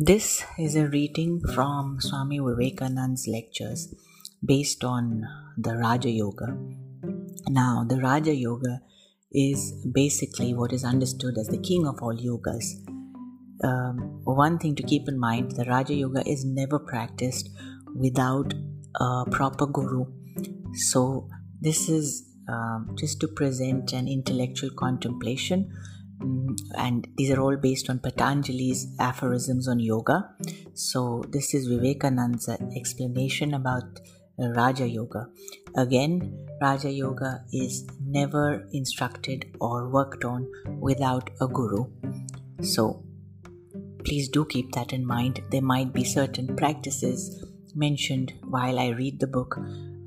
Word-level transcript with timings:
This 0.00 0.44
is 0.56 0.76
a 0.76 0.86
reading 0.86 1.40
from 1.56 2.00
Swami 2.00 2.38
Vivekananda's 2.38 3.26
lectures 3.26 3.92
based 4.44 4.84
on 4.84 5.24
the 5.56 5.74
Raja 5.74 6.08
Yoga. 6.08 6.56
Now, 7.48 7.84
the 7.84 8.00
Raja 8.00 8.32
Yoga 8.32 8.80
is 9.32 9.72
basically 9.92 10.54
what 10.54 10.72
is 10.72 10.84
understood 10.84 11.36
as 11.36 11.48
the 11.48 11.58
king 11.58 11.84
of 11.84 12.00
all 12.00 12.16
yogas. 12.16 12.64
Um, 13.64 14.20
one 14.22 14.60
thing 14.60 14.76
to 14.76 14.84
keep 14.84 15.08
in 15.08 15.18
mind 15.18 15.56
the 15.56 15.64
Raja 15.64 15.94
Yoga 15.94 16.22
is 16.30 16.44
never 16.44 16.78
practiced 16.78 17.50
without 17.96 18.54
a 19.00 19.24
proper 19.32 19.66
guru. 19.66 20.04
So, 20.74 21.28
this 21.60 21.88
is 21.88 22.24
um, 22.48 22.94
just 22.96 23.18
to 23.22 23.26
present 23.26 23.92
an 23.92 24.06
intellectual 24.06 24.70
contemplation 24.78 25.72
and 26.20 27.06
these 27.16 27.30
are 27.30 27.40
all 27.40 27.56
based 27.56 27.88
on 27.90 27.98
Patanjali's 27.98 28.86
aphorisms 28.98 29.68
on 29.68 29.78
yoga. 29.78 30.30
So, 30.74 31.24
this 31.28 31.54
is 31.54 31.68
Vivekananda's 31.68 32.48
explanation 32.76 33.54
about 33.54 34.00
uh, 34.40 34.48
Raja 34.50 34.88
Yoga. 34.88 35.28
Again, 35.76 36.46
Raja 36.60 36.90
Yoga 36.90 37.44
is 37.52 37.86
never 38.04 38.66
instructed 38.72 39.56
or 39.60 39.88
worked 39.88 40.24
on 40.24 40.50
without 40.80 41.30
a 41.40 41.46
guru. 41.46 41.86
So, 42.62 43.04
please 44.04 44.28
do 44.28 44.44
keep 44.44 44.72
that 44.72 44.92
in 44.92 45.06
mind. 45.06 45.42
There 45.50 45.62
might 45.62 45.92
be 45.92 46.04
certain 46.04 46.56
practices 46.56 47.44
mentioned 47.74 48.32
while 48.48 48.78
I 48.78 48.88
read 48.88 49.20
the 49.20 49.26
book. 49.26 49.58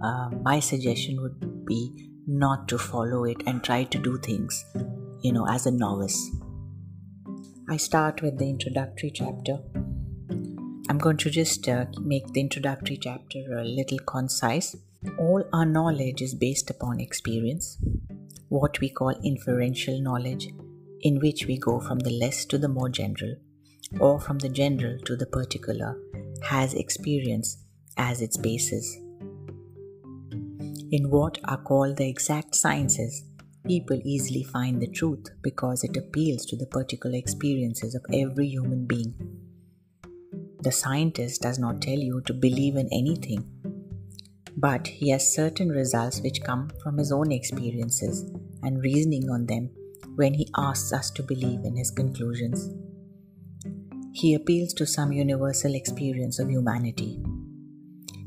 Uh, 0.04 0.30
my 0.42 0.60
suggestion 0.60 1.22
would 1.22 1.66
be 1.66 2.10
not 2.28 2.68
to 2.70 2.78
follow 2.78 3.24
it 3.24 3.38
and 3.46 3.64
try 3.64 3.84
to 3.84 3.98
do 3.98 4.18
things 4.18 4.66
you 5.22 5.32
know, 5.32 5.48
as 5.48 5.66
a 5.66 5.72
novice. 5.72 6.32
I 7.70 7.78
start 7.78 8.22
with 8.22 8.38
the 8.38 8.50
introductory 8.50 9.12
chapter. 9.12 9.60
I'm 10.90 10.98
going 10.98 11.18
to 11.18 11.30
just 11.30 11.70
uh, 11.70 11.86
make 12.02 12.28
the 12.34 12.42
introductory 12.42 12.98
chapter 12.98 13.40
a 13.58 13.64
little 13.64 14.00
concise. 14.00 14.76
All 15.18 15.44
our 15.54 15.66
knowledge 15.66 16.22
is 16.22 16.36
based 16.36 16.70
upon 16.70 17.00
experience, 17.00 17.78
what 18.50 18.80
we 18.80 18.90
call 18.90 19.12
inferential 19.24 20.02
knowledge, 20.02 20.50
in 21.02 21.20
which 21.20 21.46
we 21.46 21.58
go 21.58 21.80
from 21.80 22.00
the 22.00 22.12
less 22.12 22.46
to 22.46 22.58
the 22.58 22.68
more 22.68 22.90
general, 22.90 23.36
or 24.00 24.20
from 24.20 24.40
the 24.40 24.50
general 24.50 25.00
to 25.06 25.16
the 25.16 25.26
particular, 25.26 25.98
has 26.44 26.74
experience 26.74 27.58
as 27.98 28.22
its 28.22 28.38
basis. 28.38 28.98
In 30.92 31.10
what 31.10 31.40
are 31.46 31.62
called 31.62 31.98
the 31.98 32.10
exact 32.10 32.56
sciences, 32.56 33.24
People 33.66 34.02
easily 34.04 34.44
find 34.44 34.82
the 34.82 34.88
truth 34.88 35.28
because 35.42 35.84
it 35.84 35.96
appeals 35.96 36.46
to 36.48 36.56
the 36.56 36.66
particular 36.66 37.16
experiences 37.16 37.94
of 37.94 38.04
every 38.12 38.48
human 38.48 38.86
being. 38.86 39.14
The 40.62 40.72
scientist 40.72 41.42
does 41.42 41.60
not 41.60 41.82
tell 41.82 41.98
you 41.98 42.22
to 42.22 42.34
believe 42.34 42.76
in 42.76 42.90
anything, 42.92 43.46
but 44.58 44.88
he 44.88 45.10
has 45.10 45.34
certain 45.34 45.70
results 45.70 46.22
which 46.22 46.44
come 46.44 46.72
from 46.84 46.98
his 46.98 47.12
own 47.12 47.32
experiences 47.32 48.30
and 48.64 48.82
reasoning 48.82 49.30
on 49.30 49.46
them 49.46 49.70
when 50.16 50.34
he 50.34 50.50
asks 50.58 50.92
us 50.92 51.12
to 51.12 51.24
believe 51.24 51.64
in 51.64 51.76
his 51.76 51.92
conclusions. 51.92 52.70
He 54.14 54.34
appeals 54.34 54.74
to 54.74 54.86
some 54.86 55.12
universal 55.12 55.74
experience 55.74 56.40
of 56.40 56.50
humanity. 56.50 57.24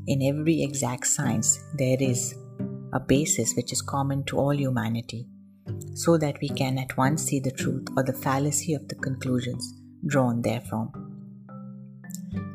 In 0.07 0.21
every 0.21 0.63
exact 0.63 1.07
science, 1.07 1.59
there 1.77 1.97
is 1.99 2.35
a 2.95 2.99
basis 2.99 3.53
which 3.55 3.73
is 3.73 3.81
common 3.81 4.23
to 4.23 4.37
all 4.39 4.57
humanity, 4.57 5.27
so 5.93 6.17
that 6.17 6.39
we 6.41 6.49
can 6.49 6.77
at 6.77 6.95
once 6.97 7.23
see 7.23 7.39
the 7.39 7.51
truth 7.51 7.87
or 7.97 8.03
the 8.03 8.19
fallacy 8.25 8.73
of 8.73 8.87
the 8.87 8.95
conclusions 8.95 9.73
drawn 10.07 10.41
therefrom. 10.41 10.89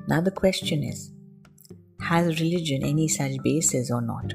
Now, 0.09 0.21
the 0.23 0.31
question 0.43 0.83
is 0.83 1.13
Has 2.01 2.41
religion 2.41 2.83
any 2.83 3.07
such 3.07 3.43
basis 3.43 3.91
or 3.91 4.01
not? 4.01 4.33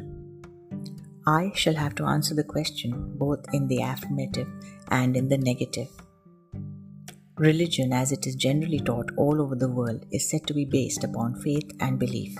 I 1.27 1.51
shall 1.55 1.73
have 1.73 1.95
to 1.95 2.05
answer 2.05 2.35
the 2.35 2.43
question 2.43 3.13
both 3.17 3.43
in 3.51 3.67
the 3.67 3.81
affirmative 3.81 4.47
and 4.89 5.17
in 5.17 5.27
the 5.27 5.39
negative. 5.39 5.87
Religion, 7.37 7.91
as 7.91 8.11
it 8.11 8.27
is 8.27 8.35
generally 8.35 8.79
taught 8.79 9.09
all 9.17 9.41
over 9.41 9.55
the 9.55 9.73
world, 9.79 10.05
is 10.11 10.29
said 10.29 10.45
to 10.45 10.53
be 10.53 10.65
based 10.65 11.03
upon 11.03 11.41
faith 11.41 11.71
and 11.79 11.97
belief, 11.97 12.37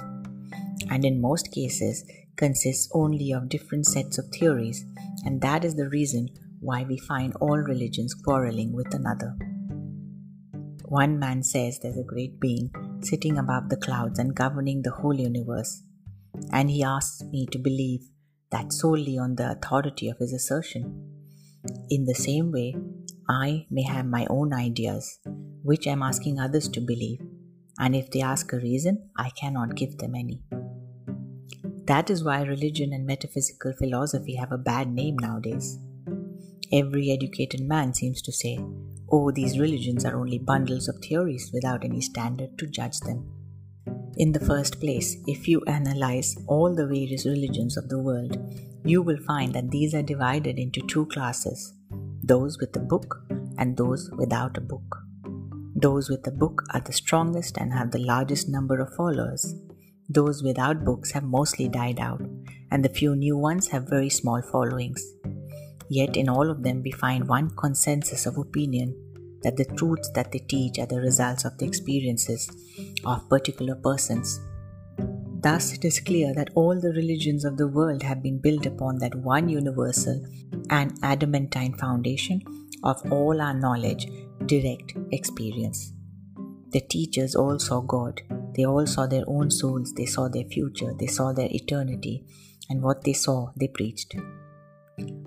and 0.91 1.03
in 1.03 1.19
most 1.19 1.51
cases 1.51 2.05
consists 2.37 2.89
only 2.93 3.31
of 3.31 3.49
different 3.49 3.85
sets 3.85 4.17
of 4.17 4.25
theories, 4.27 4.85
and 5.25 5.41
that 5.41 5.63
is 5.63 5.75
the 5.75 5.89
reason 5.89 6.29
why 6.59 6.83
we 6.83 6.97
find 6.97 7.33
all 7.39 7.57
religions 7.57 8.13
quarreling 8.13 8.73
with 8.73 8.93
another. 8.93 9.35
One 10.85 11.17
man 11.19 11.43
says 11.43 11.79
there's 11.79 11.97
a 11.97 12.03
great 12.03 12.39
being 12.39 12.71
sitting 13.01 13.37
above 13.37 13.69
the 13.69 13.77
clouds 13.77 14.19
and 14.19 14.35
governing 14.35 14.81
the 14.81 14.91
whole 14.91 15.15
universe, 15.15 15.83
and 16.51 16.69
he 16.69 16.83
asks 16.83 17.23
me 17.23 17.47
to 17.51 17.57
believe 17.57 18.01
that 18.51 18.71
solely 18.71 19.17
on 19.17 19.35
the 19.35 19.51
authority 19.51 20.09
of 20.09 20.17
his 20.19 20.33
assertion. 20.33 21.11
In 21.89 22.05
the 22.05 22.13
same 22.13 22.51
way, 22.51 22.75
I 23.27 23.65
may 23.71 23.83
have 23.83 24.05
my 24.05 24.27
own 24.29 24.53
ideas, 24.53 25.19
which 25.63 25.87
I'm 25.87 26.03
asking 26.03 26.39
others 26.39 26.69
to 26.69 26.81
believe, 26.81 27.21
and 27.79 27.95
if 27.95 28.11
they 28.11 28.21
ask 28.21 28.53
a 28.53 28.57
reason, 28.57 29.09
I 29.17 29.31
cannot 29.31 29.75
give 29.75 29.97
them 29.97 30.13
any. 30.15 30.41
That 31.87 32.09
is 32.09 32.23
why 32.23 32.41
religion 32.41 32.93
and 32.93 33.05
metaphysical 33.05 33.73
philosophy 33.73 34.35
have 34.35 34.51
a 34.51 34.57
bad 34.57 34.91
name 34.91 35.17
nowadays. 35.19 35.77
Every 36.71 37.11
educated 37.11 37.61
man 37.61 37.93
seems 37.93 38.23
to 38.23 38.31
say, 38.31 38.59
oh, 39.11 39.29
these 39.31 39.59
religions 39.59 40.03
are 40.03 40.19
only 40.19 40.39
bundles 40.39 40.87
of 40.87 40.97
theories 40.97 41.51
without 41.53 41.85
any 41.85 42.01
standard 42.01 42.57
to 42.57 42.65
judge 42.65 42.99
them. 43.01 43.29
In 44.17 44.31
the 44.31 44.39
first 44.39 44.79
place, 44.79 45.17
if 45.27 45.47
you 45.47 45.61
analyze 45.67 46.35
all 46.47 46.73
the 46.73 46.87
various 46.87 47.25
religions 47.25 47.77
of 47.77 47.89
the 47.89 47.99
world, 47.99 48.37
you 48.83 49.03
will 49.03 49.17
find 49.17 49.53
that 49.53 49.69
these 49.69 49.93
are 49.93 50.01
divided 50.01 50.57
into 50.57 50.81
two 50.87 51.05
classes 51.07 51.73
those 52.23 52.57
with 52.59 52.75
a 52.75 52.79
book 52.79 53.21
and 53.59 53.77
those 53.77 54.09
without 54.17 54.57
a 54.57 54.61
book. 54.61 54.97
Those 55.75 56.09
with 56.09 56.25
a 56.25 56.31
book 56.31 56.63
are 56.73 56.79
the 56.79 56.93
strongest 56.93 57.57
and 57.57 57.71
have 57.71 57.91
the 57.91 57.99
largest 57.99 58.49
number 58.49 58.79
of 58.79 58.95
followers, 58.95 59.53
those 60.09 60.43
without 60.43 60.85
books 60.85 61.11
have 61.11 61.23
mostly 61.23 61.67
died 61.67 61.99
out, 61.99 62.21
and 62.71 62.83
the 62.83 62.89
few 62.89 63.15
new 63.15 63.37
ones 63.37 63.67
have 63.69 63.89
very 63.89 64.09
small 64.09 64.41
followings. 64.41 65.03
Yet 65.89 66.15
in 66.17 66.29
all 66.29 66.49
of 66.49 66.63
them, 66.63 66.81
we 66.83 66.91
find 66.91 67.27
one 67.27 67.49
consensus 67.55 68.25
of 68.25 68.37
opinion 68.37 68.95
that 69.43 69.57
the 69.57 69.65
truths 69.65 70.09
that 70.15 70.31
they 70.31 70.39
teach 70.39 70.79
are 70.79 70.87
the 70.87 70.99
results 70.99 71.45
of 71.45 71.57
the 71.57 71.65
experiences 71.65 72.49
of 73.05 73.29
particular 73.29 73.75
persons. 73.75 74.39
Thus, 75.41 75.73
it 75.73 75.85
is 75.85 75.99
clear 75.99 76.33
that 76.33 76.49
all 76.55 76.79
the 76.79 76.93
religions 76.93 77.45
of 77.45 77.57
the 77.57 77.67
world 77.67 78.01
have 78.01 78.23
been 78.23 78.39
built 78.39 78.65
upon 78.65 78.97
that 78.99 79.13
one 79.13 79.47
universal 79.47 80.25
and 80.71 80.97
adamantine 81.03 81.77
foundation 81.77 82.41
of 82.83 82.99
all 83.11 83.39
our 83.39 83.53
knowledge, 83.53 84.07
direct 84.47 84.95
experience. 85.11 85.93
The 86.69 86.81
teachers 86.81 87.35
all 87.35 87.59
saw 87.59 87.81
God, 87.81 88.23
they 88.55 88.65
all 88.65 88.85
saw 88.85 89.05
their 89.05 89.23
own 89.27 89.51
souls, 89.51 89.93
they 89.93 90.05
saw 90.05 90.27
their 90.27 90.45
future, 90.45 90.93
they 90.97 91.07
saw 91.07 91.33
their 91.33 91.49
eternity, 91.51 92.23
and 92.69 92.81
what 92.81 93.03
they 93.03 93.13
saw, 93.13 93.51
they 93.55 93.67
preached. 93.67 94.15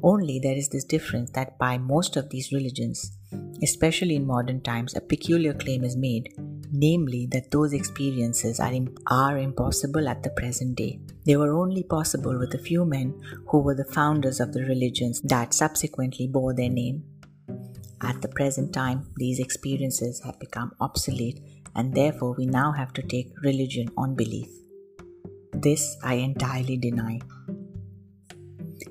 Only 0.02 0.38
there 0.38 0.56
is 0.56 0.68
this 0.68 0.84
difference 0.84 1.30
that 1.32 1.58
by 1.58 1.76
most 1.76 2.16
of 2.16 2.30
these 2.30 2.52
religions, 2.52 3.18
especially 3.62 4.16
in 4.16 4.26
modern 4.26 4.60
times, 4.62 4.94
a 4.94 5.00
peculiar 5.00 5.52
claim 5.52 5.84
is 5.84 5.96
made, 5.96 6.32
namely 6.72 7.26
that 7.32 7.50
those 7.50 7.72
experiences 7.72 8.60
are, 8.60 8.72
are 9.10 9.38
impossible 9.38 10.08
at 10.08 10.22
the 10.22 10.30
present 10.30 10.76
day. 10.76 11.00
They 11.26 11.36
were 11.36 11.52
only 11.52 11.82
possible 11.82 12.38
with 12.38 12.54
a 12.54 12.58
few 12.58 12.84
men 12.84 13.20
who 13.48 13.58
were 13.58 13.74
the 13.74 13.84
founders 13.84 14.40
of 14.40 14.52
the 14.52 14.64
religions 14.64 15.20
that 15.22 15.52
subsequently 15.52 16.26
bore 16.26 16.54
their 16.54 16.70
name. 16.70 17.04
At 18.00 18.22
the 18.22 18.28
present 18.28 18.72
time, 18.72 19.10
these 19.16 19.40
experiences 19.40 20.22
have 20.24 20.38
become 20.38 20.72
obsolete 20.80 21.40
and 21.78 21.94
therefore 21.94 22.34
we 22.36 22.44
now 22.44 22.70
have 22.72 22.92
to 22.92 23.02
take 23.02 23.42
religion 23.42 23.88
on 23.96 24.14
belief. 24.14 24.48
This 25.52 25.96
I 26.02 26.14
entirely 26.14 26.76
deny. 26.76 27.20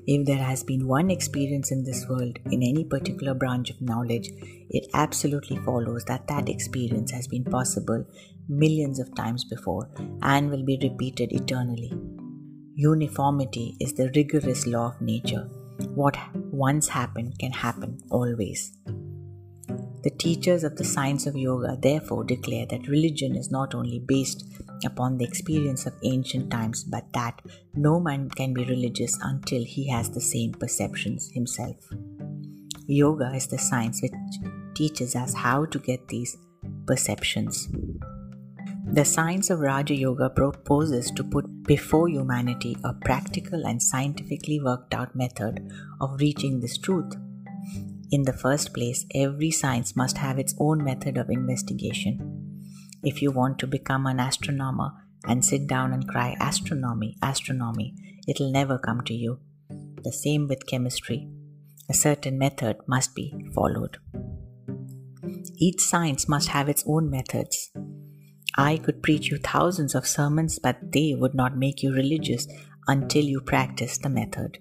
If 0.06 0.24
there 0.26 0.42
has 0.42 0.64
been 0.64 0.86
one 0.86 1.10
experience 1.10 1.70
in 1.70 1.84
this 1.84 2.06
world 2.08 2.38
in 2.46 2.62
any 2.62 2.84
particular 2.84 3.34
branch 3.34 3.70
of 3.70 3.82
knowledge, 3.82 4.30
it 4.70 4.88
absolutely 4.94 5.58
follows 5.58 6.04
that 6.06 6.26
that 6.28 6.48
experience 6.48 7.10
has 7.10 7.28
been 7.28 7.44
possible 7.44 8.04
millions 8.48 8.98
of 8.98 9.14
times 9.14 9.44
before 9.44 9.90
and 10.22 10.50
will 10.50 10.64
be 10.64 10.78
repeated 10.82 11.32
eternally. 11.32 11.92
Uniformity 12.74 13.76
is 13.80 13.92
the 13.94 14.10
rigorous 14.14 14.66
law 14.66 14.88
of 14.88 15.00
nature. 15.02 15.48
What 15.94 16.16
once 16.34 16.88
happened 16.88 17.38
can 17.38 17.52
happen 17.52 17.98
always. 18.10 18.72
The 20.08 20.16
teachers 20.16 20.64
of 20.64 20.74
the 20.76 20.84
science 20.84 21.26
of 21.26 21.36
yoga 21.36 21.76
therefore 21.78 22.24
declare 22.24 22.64
that 22.70 22.88
religion 22.88 23.36
is 23.36 23.50
not 23.50 23.74
only 23.74 23.98
based 23.98 24.42
upon 24.86 25.18
the 25.18 25.26
experience 25.26 25.84
of 25.84 25.92
ancient 26.02 26.50
times, 26.50 26.82
but 26.82 27.12
that 27.12 27.42
no 27.74 28.00
man 28.00 28.30
can 28.30 28.54
be 28.54 28.64
religious 28.64 29.18
until 29.22 29.62
he 29.62 29.86
has 29.90 30.08
the 30.08 30.22
same 30.22 30.52
perceptions 30.52 31.30
himself. 31.34 31.76
Yoga 32.86 33.34
is 33.34 33.48
the 33.48 33.58
science 33.58 34.00
which 34.00 34.14
teaches 34.74 35.14
us 35.14 35.34
how 35.34 35.66
to 35.66 35.78
get 35.78 36.08
these 36.08 36.38
perceptions. 36.86 37.68
The 38.90 39.04
science 39.04 39.50
of 39.50 39.60
Raja 39.60 39.94
Yoga 39.94 40.30
proposes 40.30 41.10
to 41.10 41.22
put 41.22 41.64
before 41.64 42.08
humanity 42.08 42.78
a 42.82 42.94
practical 42.94 43.66
and 43.66 43.82
scientifically 43.82 44.58
worked 44.58 44.94
out 44.94 45.14
method 45.14 45.70
of 46.00 46.18
reaching 46.18 46.60
this 46.60 46.78
truth. 46.78 47.12
In 48.10 48.22
the 48.22 48.32
first 48.32 48.72
place, 48.72 49.04
every 49.14 49.50
science 49.50 49.94
must 49.94 50.16
have 50.18 50.38
its 50.38 50.54
own 50.58 50.82
method 50.82 51.18
of 51.18 51.28
investigation. 51.28 52.64
If 53.02 53.20
you 53.20 53.30
want 53.30 53.58
to 53.58 53.66
become 53.66 54.06
an 54.06 54.18
astronomer 54.18 54.92
and 55.26 55.44
sit 55.44 55.66
down 55.66 55.92
and 55.92 56.08
cry 56.08 56.34
astronomy, 56.40 57.16
astronomy, 57.22 57.94
it'll 58.26 58.50
never 58.50 58.78
come 58.78 59.02
to 59.02 59.14
you. 59.14 59.40
The 60.02 60.12
same 60.12 60.48
with 60.48 60.66
chemistry. 60.66 61.28
A 61.90 61.94
certain 61.94 62.38
method 62.38 62.76
must 62.86 63.14
be 63.14 63.34
followed. 63.54 63.98
Each 65.58 65.80
science 65.80 66.28
must 66.28 66.48
have 66.48 66.68
its 66.68 66.84
own 66.86 67.10
methods. 67.10 67.70
I 68.56 68.78
could 68.78 69.02
preach 69.02 69.30
you 69.30 69.36
thousands 69.36 69.94
of 69.94 70.06
sermons, 70.06 70.58
but 70.58 70.92
they 70.92 71.14
would 71.14 71.34
not 71.34 71.56
make 71.56 71.82
you 71.82 71.92
religious 71.92 72.48
until 72.86 73.24
you 73.24 73.40
practice 73.40 73.98
the 73.98 74.08
method. 74.08 74.58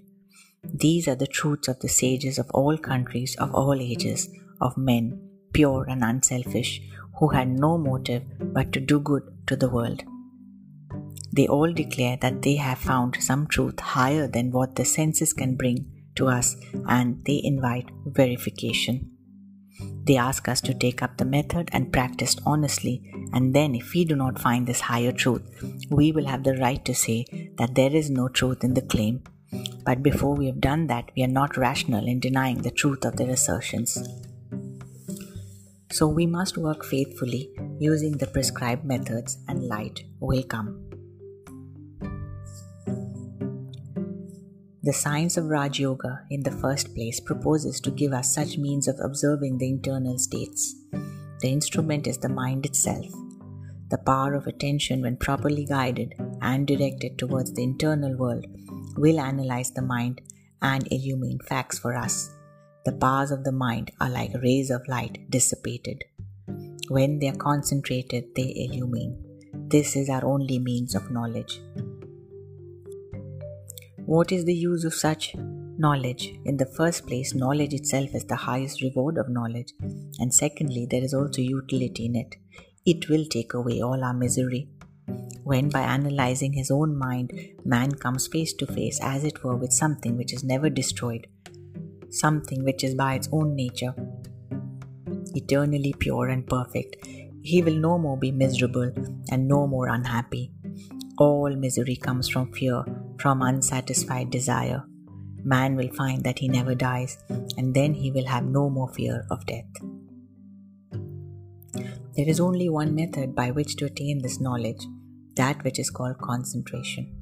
These 0.64 1.08
are 1.08 1.16
the 1.16 1.28
truths 1.28 1.68
of 1.68 1.80
the 1.80 1.90
sages 1.90 2.38
of 2.38 2.50
all 2.52 2.78
countries, 2.78 3.36
of 3.36 3.54
all 3.54 3.76
ages, 3.76 4.30
of 4.62 4.78
men, 4.78 5.20
pure 5.54 5.86
and 5.90 6.04
unselfish, 6.04 6.82
who 7.20 7.30
had 7.30 7.48
no 7.48 7.78
motive 7.78 8.24
but 8.40 8.72
to 8.74 8.80
do 8.80 9.00
good 9.00 9.24
to 9.48 9.56
the 9.56 9.70
world. 9.70 10.04
They 11.32 11.48
all 11.48 11.72
declare 11.72 12.18
that 12.22 12.42
they 12.42 12.56
have 12.56 12.80
found 12.80 13.18
some 13.22 13.48
truth 13.48 13.80
higher 13.80 14.28
than 14.28 14.52
what 14.52 14.76
the 14.76 14.86
senses 14.86 15.34
can 15.34 15.56
bring 15.56 15.86
to 16.16 16.28
us, 16.28 16.56
and 16.88 17.24
they 17.26 17.42
invite 17.44 17.90
verification. 18.06 19.12
They 20.04 20.18
ask 20.18 20.48
us 20.48 20.62
to 20.62 20.74
take 20.74 21.04
up 21.04 21.18
the 21.18 21.26
method 21.26 21.70
and 21.74 21.94
practice 21.94 22.36
honestly, 22.46 23.14
and 23.34 23.54
then, 23.54 23.76
if 23.76 23.94
we 23.94 24.06
do 24.06 24.16
not 24.16 24.40
find 24.40 24.66
this 24.66 24.80
higher 24.80 25.12
truth, 25.12 25.44
we 25.90 26.12
will 26.12 26.26
have 26.26 26.44
the 26.44 26.56
right 26.56 26.84
to 26.86 26.96
say 26.96 27.26
that 27.58 27.76
there 27.76 27.94
is 27.94 28.10
no 28.10 28.30
truth 28.30 28.64
in 28.64 28.74
the 28.74 28.82
claim. 28.82 29.24
But 29.84 30.04
before 30.04 30.36
we 30.36 30.48
have 30.48 30.60
done 30.60 30.88
that, 30.88 31.12
we 31.16 31.24
are 31.24 31.28
not 31.28 31.56
rational 31.58 32.06
in 32.08 32.20
denying 32.20 32.62
the 32.62 32.72
truth 32.72 33.06
of 33.06 33.16
their 33.16 33.30
assertions. 33.30 33.98
So 35.92 36.08
we 36.08 36.26
must 36.26 36.58
work 36.58 36.84
faithfully 36.84 37.50
using 37.80 38.18
the 38.18 38.28
prescribed 38.28 38.84
methods, 38.84 39.38
and 39.48 39.64
light 39.64 40.04
will 40.20 40.44
come. 40.44 40.84
The 44.84 44.94
science 44.94 45.36
of 45.38 45.46
Raj 45.46 45.80
Yoga, 45.80 46.22
in 46.30 46.44
the 46.44 46.52
first 46.52 46.94
place, 46.96 47.20
proposes 47.20 47.82
to 47.82 47.92
give 47.92 48.14
us 48.14 48.34
such 48.34 48.58
means 48.58 48.88
of 48.88 49.00
observing 49.02 49.58
the 49.58 49.70
internal 49.70 50.18
states. 50.18 50.76
The 51.42 51.50
instrument 51.50 52.08
is 52.08 52.18
the 52.18 52.30
mind 52.30 52.66
itself. 52.66 53.06
The 53.90 53.98
power 53.98 54.34
of 54.34 54.48
attention, 54.48 55.02
when 55.02 55.18
properly 55.18 55.66
guided 55.66 56.14
and 56.42 56.66
directed 56.68 57.18
towards 57.18 57.54
the 57.54 57.64
internal 57.64 58.16
world, 58.16 58.46
will 58.98 59.20
analyze 59.20 59.72
the 59.72 59.82
mind 59.82 60.22
and 60.62 60.88
illumine 60.92 61.40
facts 61.48 61.80
for 61.80 61.96
us. 61.96 62.32
The 62.86 62.94
powers 62.94 63.32
of 63.32 63.44
the 63.44 63.52
mind 63.52 63.92
are 64.00 64.10
like 64.10 64.32
rays 64.42 64.70
of 64.70 64.88
light 64.88 65.30
dissipated. 65.30 66.04
When 66.90 67.20
they 67.20 67.28
are 67.28 67.36
concentrated, 67.36 68.34
they 68.36 68.54
illumine. 68.56 69.24
This 69.54 69.96
is 69.96 70.10
our 70.10 70.24
only 70.24 70.60
means 70.60 70.96
of 70.96 71.12
knowledge. 71.12 71.60
What 74.06 74.32
is 74.32 74.46
the 74.46 74.56
use 74.56 74.86
of 74.86 74.94
such 74.94 75.36
knowledge? 75.36 76.34
In 76.46 76.56
the 76.56 76.66
first 76.66 77.06
place, 77.06 77.36
knowledge 77.36 77.74
itself 77.74 78.16
is 78.16 78.24
the 78.24 78.38
highest 78.38 78.82
reward 78.82 79.18
of 79.18 79.28
knowledge, 79.28 79.74
and 80.20 80.34
secondly, 80.34 80.88
there 80.90 81.04
is 81.04 81.14
also 81.14 81.42
utility 81.42 82.06
in 82.06 82.16
it. 82.16 82.36
It 82.86 83.10
will 83.10 83.26
take 83.26 83.54
away 83.54 83.82
all 83.82 84.02
our 84.02 84.14
misery. 84.14 84.70
When, 85.44 85.70
by 85.70 85.82
analyzing 85.82 86.54
his 86.54 86.72
own 86.72 86.98
mind, 86.98 87.32
man 87.64 87.92
comes 87.92 88.28
face 88.28 88.54
to 88.54 88.68
face, 88.68 89.00
as 89.02 89.24
it 89.24 89.44
were, 89.44 89.56
with 89.56 89.72
something 89.72 90.18
which 90.18 90.34
is 90.34 90.44
never 90.44 90.70
destroyed, 90.70 91.28
something 92.10 92.64
which 92.64 92.84
is 92.84 92.96
by 92.96 93.16
its 93.16 93.30
own 93.32 93.56
nature 93.56 93.96
eternally 95.38 95.94
pure 95.98 96.28
and 96.28 96.46
perfect, 96.48 96.98
he 97.42 97.62
will 97.62 97.76
no 97.76 97.98
more 97.98 98.18
be 98.18 98.32
miserable 98.32 98.92
and 99.32 99.48
no 99.48 99.68
more 99.68 99.88
unhappy. 99.88 100.52
All 101.18 101.56
misery 101.56 101.96
comes 101.96 102.28
from 102.28 102.52
fear, 102.52 102.84
from 103.20 103.42
unsatisfied 103.42 104.30
desire. 104.30 104.84
Man 105.44 105.76
will 105.76 105.90
find 105.94 106.24
that 106.24 106.40
he 106.40 106.48
never 106.48 106.76
dies, 106.76 107.18
and 107.58 107.74
then 107.74 107.94
he 107.94 108.12
will 108.12 108.26
have 108.26 108.46
no 108.46 108.70
more 108.70 108.90
fear 108.90 109.26
of 109.32 109.46
death. 109.46 109.66
There 112.16 112.28
is 112.28 112.40
only 112.40 112.68
one 112.68 112.96
method 112.96 113.36
by 113.36 113.52
which 113.52 113.76
to 113.78 113.86
attain 113.86 114.22
this 114.22 114.42
knowledge, 114.42 114.86
that 115.38 115.64
which 115.64 115.80
is 115.80 115.90
called 115.90 116.18
concentration. 116.18 117.14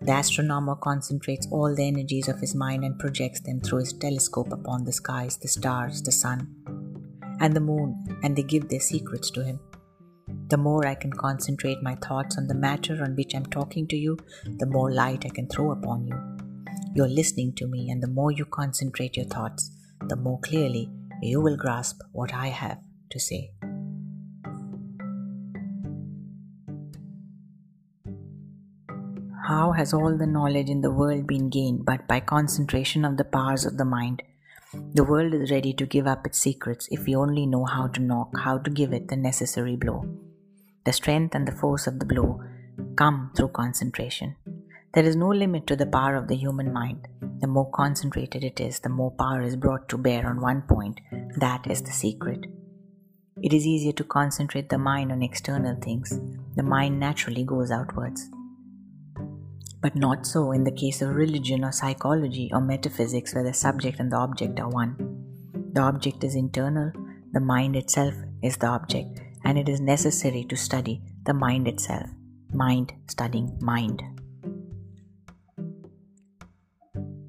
The 0.00 0.12
astronomer 0.12 0.76
concentrates 0.76 1.48
all 1.50 1.74
the 1.74 1.86
energies 1.86 2.28
of 2.28 2.38
his 2.38 2.54
mind 2.54 2.84
and 2.84 2.98
projects 2.98 3.40
them 3.40 3.60
through 3.60 3.80
his 3.80 3.92
telescope 3.94 4.52
upon 4.52 4.84
the 4.84 4.92
skies, 4.92 5.36
the 5.38 5.48
stars, 5.48 6.02
the 6.02 6.12
sun, 6.12 6.54
and 7.40 7.54
the 7.54 7.60
moon, 7.60 8.04
and 8.22 8.36
they 8.36 8.42
give 8.42 8.68
their 8.68 8.80
secrets 8.80 9.30
to 9.30 9.44
him. 9.44 9.58
The 10.48 10.58
more 10.58 10.86
I 10.86 10.94
can 10.94 11.12
concentrate 11.12 11.82
my 11.82 11.96
thoughts 11.96 12.36
on 12.36 12.46
the 12.46 12.54
matter 12.54 13.02
on 13.02 13.16
which 13.16 13.34
I'm 13.34 13.46
talking 13.46 13.88
to 13.88 13.96
you, 13.96 14.18
the 14.44 14.66
more 14.66 14.92
light 14.92 15.24
I 15.24 15.30
can 15.30 15.48
throw 15.48 15.72
upon 15.72 16.06
you. 16.06 16.18
You're 16.94 17.08
listening 17.08 17.54
to 17.54 17.66
me, 17.66 17.90
and 17.90 18.02
the 18.02 18.08
more 18.08 18.32
you 18.32 18.44
concentrate 18.44 19.16
your 19.16 19.26
thoughts, 19.26 19.70
the 20.08 20.16
more 20.16 20.38
clearly 20.40 20.90
you 21.22 21.40
will 21.40 21.56
grasp 21.56 22.00
what 22.12 22.32
I 22.34 22.48
have 22.48 22.78
to 23.10 23.18
say. 23.18 23.55
How 29.56 29.72
has 29.72 29.94
all 29.94 30.14
the 30.14 30.26
knowledge 30.26 30.68
in 30.68 30.82
the 30.82 30.90
world 30.90 31.26
been 31.26 31.48
gained 31.48 31.86
but 31.86 32.06
by 32.06 32.20
concentration 32.20 33.06
of 33.06 33.16
the 33.16 33.24
powers 33.24 33.64
of 33.64 33.78
the 33.78 33.86
mind? 33.86 34.22
The 34.92 35.02
world 35.02 35.32
is 35.32 35.50
ready 35.50 35.72
to 35.72 35.86
give 35.86 36.06
up 36.06 36.26
its 36.26 36.38
secrets 36.38 36.88
if 36.90 37.06
we 37.06 37.16
only 37.16 37.46
know 37.46 37.64
how 37.64 37.86
to 37.86 38.02
knock, 38.02 38.38
how 38.38 38.58
to 38.58 38.70
give 38.70 38.92
it 38.92 39.08
the 39.08 39.16
necessary 39.16 39.74
blow. 39.74 40.04
The 40.84 40.92
strength 40.92 41.34
and 41.34 41.48
the 41.48 41.56
force 41.62 41.86
of 41.86 41.98
the 42.00 42.04
blow 42.04 42.42
come 42.96 43.30
through 43.34 43.48
concentration. 43.48 44.36
There 44.92 45.04
is 45.04 45.16
no 45.16 45.28
limit 45.28 45.66
to 45.68 45.76
the 45.76 45.86
power 45.86 46.16
of 46.16 46.28
the 46.28 46.36
human 46.36 46.70
mind. 46.70 47.08
The 47.40 47.46
more 47.46 47.70
concentrated 47.70 48.44
it 48.44 48.60
is, 48.60 48.80
the 48.80 48.90
more 48.90 49.12
power 49.12 49.40
is 49.40 49.56
brought 49.56 49.88
to 49.88 49.96
bear 49.96 50.28
on 50.28 50.42
one 50.42 50.64
point. 50.68 51.00
That 51.38 51.66
is 51.66 51.80
the 51.80 51.92
secret. 51.92 52.44
It 53.42 53.54
is 53.54 53.66
easier 53.66 53.92
to 53.92 54.04
concentrate 54.04 54.68
the 54.68 54.76
mind 54.76 55.12
on 55.12 55.22
external 55.22 55.76
things. 55.76 56.20
The 56.56 56.62
mind 56.62 57.00
naturally 57.00 57.44
goes 57.44 57.70
outwards. 57.70 58.28
But 59.86 59.94
not 59.94 60.26
so 60.26 60.50
in 60.50 60.64
the 60.64 60.72
case 60.72 61.00
of 61.00 61.14
religion 61.14 61.64
or 61.64 61.70
psychology 61.70 62.50
or 62.52 62.60
metaphysics, 62.60 63.32
where 63.32 63.44
the 63.44 63.54
subject 63.54 64.00
and 64.00 64.10
the 64.10 64.16
object 64.16 64.58
are 64.58 64.68
one. 64.68 64.96
The 65.74 65.80
object 65.80 66.24
is 66.24 66.34
internal, 66.34 66.90
the 67.30 67.38
mind 67.38 67.76
itself 67.76 68.14
is 68.42 68.56
the 68.56 68.66
object, 68.66 69.20
and 69.44 69.56
it 69.56 69.68
is 69.68 69.80
necessary 69.80 70.44
to 70.48 70.56
study 70.56 71.02
the 71.24 71.34
mind 71.34 71.68
itself. 71.68 72.10
Mind 72.52 72.94
studying 73.06 73.56
mind. 73.60 74.02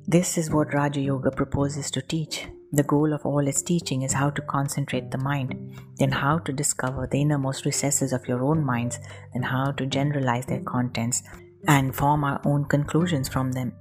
This 0.07 0.35
is 0.35 0.49
what 0.49 0.73
Raja 0.73 0.99
Yoga 0.99 1.29
proposes 1.29 1.91
to 1.91 2.01
teach. 2.01 2.47
The 2.71 2.81
goal 2.81 3.13
of 3.13 3.23
all 3.23 3.47
its 3.47 3.61
teaching 3.61 4.01
is 4.01 4.13
how 4.13 4.31
to 4.31 4.41
concentrate 4.41 5.11
the 5.11 5.19
mind, 5.19 5.79
then 5.97 6.11
how 6.11 6.39
to 6.39 6.51
discover 6.51 7.05
the 7.05 7.21
innermost 7.21 7.65
recesses 7.65 8.13
of 8.13 8.27
your 8.27 8.43
own 8.43 8.65
minds, 8.65 8.97
then 9.33 9.43
how 9.43 9.73
to 9.73 9.85
generalize 9.85 10.47
their 10.47 10.63
contents 10.63 11.21
and 11.67 11.95
form 11.95 12.23
our 12.23 12.41
own 12.45 12.65
conclusions 12.65 13.27
from 13.27 13.51
them. 13.51 13.73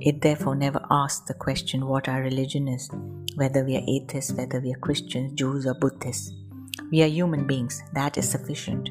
It 0.00 0.20
therefore 0.20 0.56
never 0.56 0.84
asks 0.90 1.26
the 1.26 1.34
question 1.34 1.86
what 1.86 2.08
our 2.08 2.22
religion 2.22 2.68
is, 2.68 2.90
whether 3.36 3.64
we 3.64 3.76
are 3.76 3.84
atheists, 3.86 4.32
whether 4.32 4.60
we 4.60 4.72
are 4.72 4.78
Christians, 4.78 5.32
Jews, 5.34 5.66
or 5.66 5.74
Buddhists. 5.74 6.32
We 6.90 7.02
are 7.02 7.06
human 7.06 7.46
beings, 7.46 7.82
that 7.94 8.18
is 8.18 8.28
sufficient. 8.28 8.90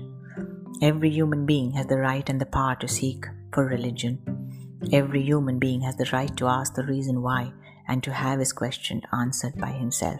Every 0.81 1.09
human 1.09 1.45
being 1.45 1.71
has 1.73 1.85
the 1.85 1.97
right 1.97 2.27
and 2.29 2.41
the 2.41 2.45
power 2.45 2.75
to 2.77 2.87
seek 2.87 3.25
for 3.53 3.65
religion. 3.65 4.19
Every 4.91 5.21
human 5.21 5.59
being 5.59 5.81
has 5.81 5.95
the 5.95 6.09
right 6.11 6.35
to 6.37 6.47
ask 6.47 6.73
the 6.73 6.83
reason 6.83 7.21
why 7.21 7.53
and 7.87 8.03
to 8.03 8.11
have 8.11 8.39
his 8.39 8.53
question 8.53 9.01
answered 9.11 9.55
by 9.57 9.71
himself, 9.71 10.19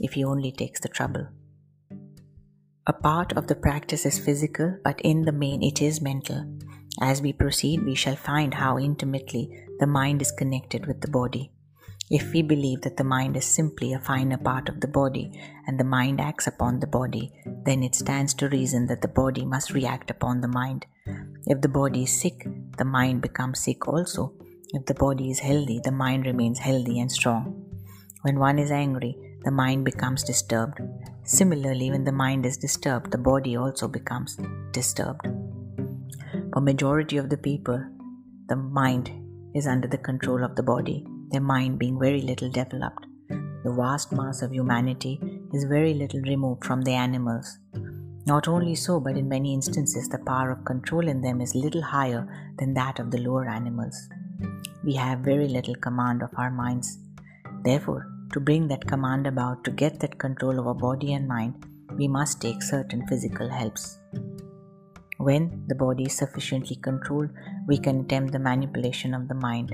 if 0.00 0.14
he 0.14 0.24
only 0.24 0.52
takes 0.52 0.80
the 0.80 0.88
trouble. 0.88 1.28
A 2.86 2.92
part 2.92 3.32
of 3.34 3.46
the 3.46 3.54
practice 3.54 4.04
is 4.04 4.18
physical, 4.18 4.76
but 4.82 5.00
in 5.02 5.22
the 5.22 5.32
main 5.32 5.62
it 5.62 5.80
is 5.80 6.00
mental. 6.00 6.44
As 7.00 7.22
we 7.22 7.32
proceed, 7.32 7.84
we 7.84 7.94
shall 7.94 8.16
find 8.16 8.54
how 8.54 8.78
intimately 8.78 9.66
the 9.80 9.86
mind 9.86 10.20
is 10.20 10.30
connected 10.30 10.86
with 10.86 11.00
the 11.00 11.10
body. 11.10 11.50
If 12.10 12.32
we 12.32 12.42
believe 12.42 12.82
that 12.82 12.98
the 12.98 13.04
mind 13.04 13.36
is 13.36 13.46
simply 13.46 13.94
a 13.94 13.98
finer 13.98 14.36
part 14.36 14.68
of 14.68 14.80
the 14.80 14.88
body 14.88 15.32
and 15.66 15.80
the 15.80 15.84
mind 15.84 16.20
acts 16.20 16.46
upon 16.46 16.80
the 16.80 16.86
body, 16.86 17.32
then 17.64 17.82
it 17.82 17.94
stands 17.94 18.34
to 18.34 18.48
reason 18.50 18.86
that 18.88 19.00
the 19.00 19.08
body 19.08 19.46
must 19.46 19.72
react 19.72 20.10
upon 20.10 20.42
the 20.42 20.48
mind. 20.48 20.84
If 21.46 21.62
the 21.62 21.70
body 21.70 22.02
is 22.02 22.12
sick, 22.12 22.46
the 22.76 22.84
mind 22.84 23.22
becomes 23.22 23.60
sick 23.60 23.88
also. 23.88 24.34
If 24.74 24.84
the 24.84 24.94
body 24.94 25.30
is 25.30 25.38
healthy, 25.38 25.80
the 25.82 25.92
mind 25.92 26.26
remains 26.26 26.58
healthy 26.58 27.00
and 27.00 27.10
strong. 27.10 27.64
When 28.22 28.38
one 28.38 28.58
is 28.58 28.70
angry, 28.70 29.16
the 29.44 29.50
mind 29.50 29.84
becomes 29.84 30.22
disturbed. 30.22 30.80
Similarly, 31.24 31.90
when 31.90 32.04
the 32.04 32.12
mind 32.12 32.44
is 32.44 32.58
disturbed, 32.58 33.10
the 33.10 33.18
body 33.18 33.56
also 33.56 33.88
becomes 33.88 34.38
disturbed. 34.72 35.26
For 36.52 36.60
majority 36.60 37.16
of 37.16 37.30
the 37.30 37.38
people, 37.38 37.82
the 38.48 38.56
mind 38.56 39.10
is 39.54 39.66
under 39.66 39.88
the 39.88 39.96
control 39.96 40.44
of 40.44 40.54
the 40.54 40.62
body, 40.62 41.06
their 41.30 41.40
mind 41.40 41.78
being 41.78 41.98
very 41.98 42.20
little 42.20 42.50
developed. 42.50 43.06
The 43.64 43.72
vast 43.72 44.12
mass 44.12 44.42
of 44.42 44.52
humanity 44.52 45.18
is 45.54 45.64
very 45.64 45.94
little 45.94 46.20
removed 46.20 46.62
from 46.62 46.82
the 46.82 46.92
animals. 46.92 47.58
Not 48.26 48.48
only 48.48 48.74
so, 48.74 49.00
but 49.00 49.16
in 49.16 49.30
many 49.30 49.54
instances, 49.54 50.10
the 50.10 50.18
power 50.18 50.50
of 50.50 50.66
control 50.66 51.08
in 51.08 51.22
them 51.22 51.40
is 51.40 51.54
little 51.54 51.80
higher 51.80 52.52
than 52.58 52.74
that 52.74 52.98
of 52.98 53.10
the 53.10 53.18
lower 53.18 53.48
animals. 53.48 53.96
We 54.84 54.94
have 54.96 55.20
very 55.20 55.48
little 55.48 55.76
command 55.76 56.22
of 56.22 56.30
our 56.36 56.50
minds. 56.50 56.98
Therefore, 57.64 58.08
to 58.34 58.40
bring 58.40 58.68
that 58.68 58.86
command 58.86 59.26
about, 59.26 59.64
to 59.64 59.70
get 59.70 60.00
that 60.00 60.18
control 60.18 60.60
over 60.60 60.74
body 60.74 61.14
and 61.14 61.26
mind, 61.26 61.64
we 61.96 62.08
must 62.08 62.42
take 62.42 62.62
certain 62.62 63.06
physical 63.06 63.48
helps. 63.48 63.98
When 65.26 65.64
the 65.68 65.76
body 65.76 66.06
is 66.06 66.16
sufficiently 66.16 66.74
controlled, 66.74 67.30
we 67.68 67.78
can 67.78 68.00
attempt 68.00 68.32
the 68.32 68.40
manipulation 68.40 69.14
of 69.14 69.28
the 69.28 69.36
mind. 69.36 69.70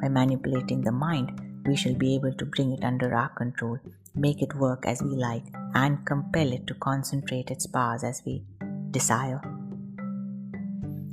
By 0.00 0.08
manipulating 0.08 0.80
the 0.82 0.90
mind, 0.90 1.40
we 1.64 1.76
shall 1.76 1.94
be 1.94 2.16
able 2.16 2.32
to 2.32 2.44
bring 2.44 2.72
it 2.72 2.82
under 2.82 3.14
our 3.14 3.28
control, 3.28 3.78
make 4.16 4.42
it 4.42 4.56
work 4.56 4.86
as 4.86 5.00
we 5.00 5.10
like, 5.10 5.44
and 5.74 6.04
compel 6.04 6.52
it 6.52 6.66
to 6.66 6.74
concentrate 6.74 7.52
its 7.52 7.68
powers 7.68 8.02
as 8.02 8.22
we 8.26 8.42
desire. 8.90 9.40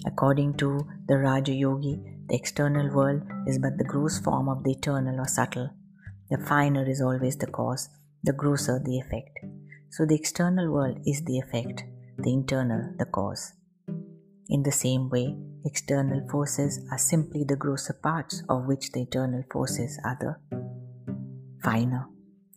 According 0.07 0.55
to 0.57 0.87
the 1.07 1.19
Raja 1.19 1.53
Yogi, 1.53 2.01
the 2.27 2.35
external 2.35 2.89
world 2.91 3.21
is 3.45 3.59
but 3.59 3.77
the 3.77 3.83
gross 3.83 4.17
form 4.17 4.49
of 4.49 4.63
the 4.63 4.71
eternal 4.71 5.19
or 5.19 5.27
subtle. 5.27 5.69
The 6.31 6.39
finer 6.39 6.89
is 6.89 7.01
always 7.01 7.37
the 7.37 7.51
cause, 7.59 7.89
the 8.23 8.33
grosser 8.33 8.79
the 8.83 8.97
effect. 8.97 9.37
So 9.91 10.07
the 10.07 10.15
external 10.15 10.73
world 10.73 10.97
is 11.05 11.21
the 11.23 11.37
effect, 11.37 11.83
the 12.17 12.33
internal 12.33 12.91
the 12.97 13.05
cause. 13.05 13.53
In 14.47 14.61
the 14.61 14.71
same 14.71 15.09
way, 15.09 15.35
external 15.65 16.27
forces 16.29 16.79
are 16.91 16.99
simply 16.99 17.43
the 17.43 17.55
grosser 17.55 17.93
parts 17.93 18.43
of 18.47 18.65
which 18.65 18.91
the 18.91 18.99
internal 19.01 19.43
forces 19.51 19.99
are 20.05 20.17
the 20.19 20.35
finer. 21.63 22.05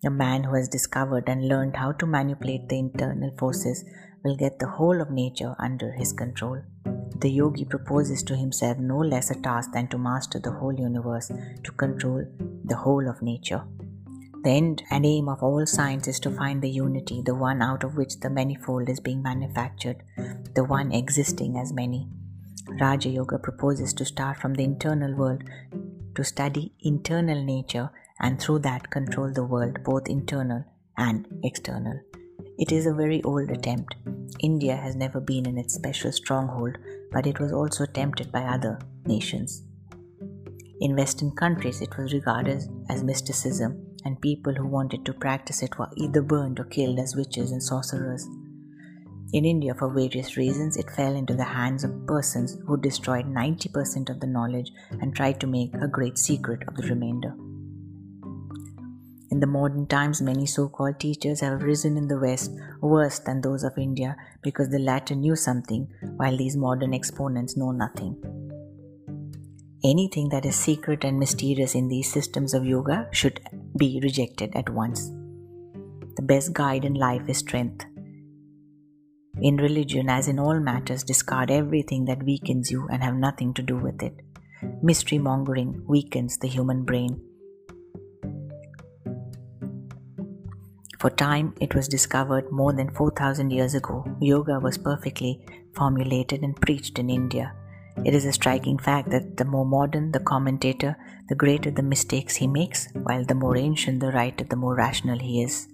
A 0.05 0.11
man 0.11 0.45
who 0.45 0.55
has 0.55 0.69
discovered 0.69 1.29
and 1.29 1.49
learned 1.49 1.77
how 1.77 1.93
to 1.93 2.07
manipulate 2.07 2.69
the 2.69 2.79
internal 2.79 3.35
forces 3.39 3.85
will 4.23 4.37
get 4.37 4.59
the 4.59 4.69
whole 4.69 5.01
of 5.01 5.11
nature 5.11 5.57
under 5.59 5.91
his 5.93 6.13
control. 6.13 6.61
The 7.21 7.31
yogi 7.31 7.65
proposes 7.65 8.23
to 8.25 8.37
himself 8.37 8.79
no 8.79 8.99
less 8.99 9.31
a 9.31 9.41
task 9.41 9.73
than 9.73 9.89
to 9.89 9.99
master 9.99 10.39
the 10.39 10.53
whole 10.53 10.75
universe, 10.75 11.33
to 11.65 11.73
control 11.73 12.25
the 12.65 12.77
whole 12.77 13.09
of 13.09 13.23
nature. 13.23 13.65
The 14.45 14.51
end 14.51 14.83
and 14.91 15.05
aim 15.05 15.29
of 15.29 15.43
all 15.43 15.67
science 15.67 16.07
is 16.07 16.21
to 16.21 16.31
find 16.31 16.63
the 16.63 16.71
unity, 16.71 17.23
the 17.23 17.35
one 17.35 17.61
out 17.61 17.83
of 17.83 17.97
which 17.97 18.21
the 18.21 18.31
manifold 18.31 18.89
is 18.89 19.01
being 19.01 19.23
manufactured, 19.23 20.03
the 20.55 20.65
one 20.65 20.93
existing 20.93 21.57
as 21.59 21.73
many. 21.73 22.09
Raja 22.81 23.09
Yoga 23.09 23.39
proposes 23.39 23.93
to 23.95 24.05
start 24.05 24.39
from 24.39 24.55
the 24.55 24.65
internal 24.65 25.15
world, 25.15 25.43
to 26.15 26.23
study 26.23 26.73
internal 26.81 27.43
nature, 27.43 27.91
and 28.21 28.41
through 28.41 28.61
that 28.61 28.91
control 28.91 29.33
the 29.33 29.45
world, 29.45 29.83
both 29.83 30.09
internal 30.09 30.65
and 30.97 31.27
external. 31.43 32.01
It 32.59 32.73
is 32.73 32.87
a 32.87 32.95
very 32.95 33.23
old 33.23 33.51
attempt. 33.51 33.95
India 34.41 34.77
has 34.77 34.97
never 34.97 35.21
been 35.21 35.47
in 35.47 35.59
its 35.59 35.75
special 35.75 36.13
stronghold, 36.13 36.79
but 37.13 37.27
it 37.27 37.41
was 37.41 37.53
also 37.53 37.85
attempted 37.85 38.31
by 38.31 38.43
other 38.43 38.79
nations. 39.05 39.63
In 40.81 40.95
Western 40.95 41.33
countries, 41.33 41.81
it 41.81 41.97
was 41.97 42.13
regarded 42.13 42.63
as 42.89 43.03
mysticism, 43.03 43.85
and 44.05 44.21
people 44.21 44.55
who 44.55 44.67
wanted 44.67 45.05
to 45.05 45.13
practice 45.13 45.63
it 45.63 45.79
were 45.79 45.91
either 45.97 46.23
burned 46.23 46.61
or 46.61 46.65
killed 46.65 46.99
as 46.99 47.17
witches 47.17 47.51
and 47.51 47.63
sorcerers. 47.63 48.27
In 49.33 49.45
India, 49.45 49.75
for 49.75 49.93
various 49.93 50.39
reasons, 50.39 50.77
it 50.79 50.91
fell 50.91 51.15
into 51.15 51.35
the 51.35 51.45
hands 51.45 51.85
of 51.85 52.07
persons 52.07 52.57
who 52.67 52.79
destroyed 52.79 53.27
90% 53.27 54.09
of 54.09 54.21
the 54.21 54.27
knowledge 54.27 54.73
and 55.03 55.15
tried 55.15 55.39
to 55.41 55.47
make 55.47 55.75
a 55.75 55.87
great 55.87 56.17
secret 56.17 56.61
of 56.67 56.77
the 56.77 56.87
remainder. 56.89 57.35
In 59.31 59.41
the 59.41 59.47
modern 59.47 59.87
times, 59.87 60.23
many 60.23 60.47
so 60.47 60.69
called 60.71 60.99
teachers 60.99 61.41
have 61.41 61.63
risen 61.63 61.99
in 61.99 62.09
the 62.09 62.19
West 62.19 62.51
worse 62.81 63.19
than 63.19 63.43
those 63.43 63.63
of 63.63 63.77
India 63.77 64.17
because 64.43 64.71
the 64.71 64.79
latter 64.79 65.15
knew 65.15 65.37
something 65.37 65.87
while 66.17 66.35
these 66.35 66.57
modern 66.57 66.95
exponents 66.95 67.55
know 67.55 67.71
nothing. 67.71 68.17
Anything 69.85 70.29
that 70.31 70.45
is 70.45 70.57
secret 70.57 71.05
and 71.05 71.21
mysterious 71.21 71.77
in 71.77 71.87
these 71.87 72.11
systems 72.11 72.53
of 72.53 72.67
yoga 72.67 73.09
should 73.13 73.41
be 73.77 74.01
rejected 74.03 74.57
at 74.57 74.69
once. 74.69 75.13
The 76.17 76.23
best 76.23 76.53
guide 76.53 76.85
in 76.85 76.95
life 76.95 77.29
is 77.29 77.39
strength. 77.39 77.85
In 79.41 79.57
religion, 79.57 80.11
as 80.11 80.27
in 80.27 80.41
all 80.41 80.59
matters, 80.59 81.05
discard 81.05 81.53
everything 81.53 82.07
that 82.07 82.25
weakens 82.25 82.73
you 82.73 82.89
and 82.91 83.05
have 83.05 83.15
nothing 83.15 83.55
to 83.55 83.63
do 83.63 83.77
with 83.77 84.03
it. 84.03 84.17
Mystery 84.83 85.19
mongering 85.19 85.85
weakens 85.87 86.39
the 86.39 86.49
human 86.49 86.85
brain. 86.85 87.21
For 90.99 91.11
time, 91.11 91.55
it 91.61 91.77
was 91.77 91.87
discovered 91.87 92.51
more 92.51 92.73
than 92.73 92.91
4000 92.91 93.53
years 93.53 93.75
ago, 93.75 94.05
yoga 94.21 94.59
was 94.59 94.77
perfectly 94.77 95.41
formulated 95.73 96.43
and 96.43 96.61
preached 96.61 96.99
in 96.99 97.09
India. 97.09 97.55
It 98.05 98.15
is 98.15 98.25
a 98.25 98.33
striking 98.33 98.79
fact 98.79 99.11
that 99.11 99.37
the 99.37 99.45
more 99.45 99.67
modern 99.67 100.13
the 100.13 100.21
commentator, 100.21 100.97
the 101.29 101.35
greater 101.35 101.71
the 101.71 101.83
mistakes 101.83 102.37
he 102.37 102.47
makes, 102.47 102.89
while 102.95 103.25
the 103.25 103.35
more 103.35 103.57
ancient 103.57 104.01
the 104.01 104.13
writer, 104.13 104.45
the 104.45 104.57
more 104.57 104.75
rational 104.75 105.19
he 105.19 105.43
is. 105.43 105.69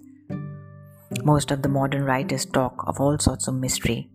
Most 1.23 1.51
of 1.51 1.61
the 1.61 1.69
modern 1.69 2.03
writers 2.03 2.45
talk 2.45 2.83
of 2.87 2.99
all 2.99 3.17
sorts 3.19 3.47
of 3.47 3.55
mystery. 3.55 4.09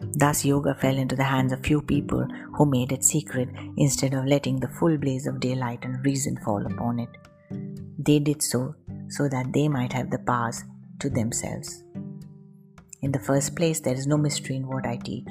Thus, 0.00 0.44
yoga 0.44 0.74
fell 0.74 0.96
into 0.96 1.14
the 1.14 1.24
hands 1.24 1.52
of 1.52 1.60
few 1.60 1.80
people 1.80 2.26
who 2.56 2.66
made 2.66 2.90
it 2.90 3.04
secret 3.04 3.48
instead 3.76 4.14
of 4.14 4.26
letting 4.26 4.58
the 4.58 4.68
full 4.68 4.96
blaze 4.96 5.26
of 5.26 5.38
daylight 5.38 5.84
and 5.84 6.04
reason 6.04 6.36
fall 6.44 6.66
upon 6.66 6.98
it. 6.98 7.10
They 7.98 8.18
did 8.18 8.42
so 8.42 8.74
so 9.08 9.28
that 9.28 9.52
they 9.52 9.68
might 9.68 9.92
have 9.92 10.10
the 10.10 10.18
powers 10.18 10.64
to 11.00 11.10
themselves. 11.10 11.84
In 13.02 13.12
the 13.12 13.20
first 13.20 13.54
place, 13.54 13.80
there 13.80 13.94
is 13.94 14.06
no 14.06 14.16
mystery 14.16 14.56
in 14.56 14.66
what 14.66 14.86
I 14.86 14.96
teach. 14.96 15.28